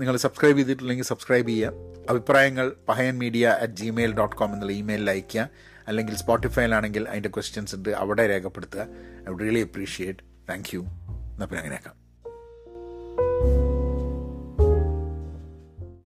നിങ്ങൾ 0.00 0.16
സബ്സ്ക്രൈബ് 0.16 0.58
ചെയ്തിട്ടില്ലെങ്കിൽ 0.58 1.04
സബ്സ്ക്രൈബ് 1.04 1.48
ചെയ്യുക. 1.48 1.91
അഭിപ്രായങ്ങൾ 2.10 2.72
Pahayan 2.88 3.18
media 3.18 3.58
at 3.60 3.74
Gmail 3.74 4.14
dot 4.14 4.36
com 4.36 4.52
എന്നുള്ള 4.52 4.72
ഇമെയിലിൽ 4.72 5.10
അയയ്ക്കുക. 5.10 5.48
അല്ലെങ്കിൽ 5.88 6.16
സ്പോട്ടിഫൈയിലാണെങ്കിൽ 6.16 7.08
അതിന്റെ 7.08 7.28
ക്വസ്റ്റ്യൻസ് 7.28 7.76
ഉണ്ട്. 7.76 7.88
അവിടെ 7.88 8.28
രേഖപ്പെടുത്തുക. 8.28 8.80
I 8.80 9.28
would 9.28 9.40
really 9.40 9.60
appreciate 9.60 10.18
thank 10.50 10.74
you 10.74 10.80
എന്നാൽ 10.80 11.46
പിന്നെ 11.46 11.58
അങ്ങനെയാക്കാം. 11.58 12.01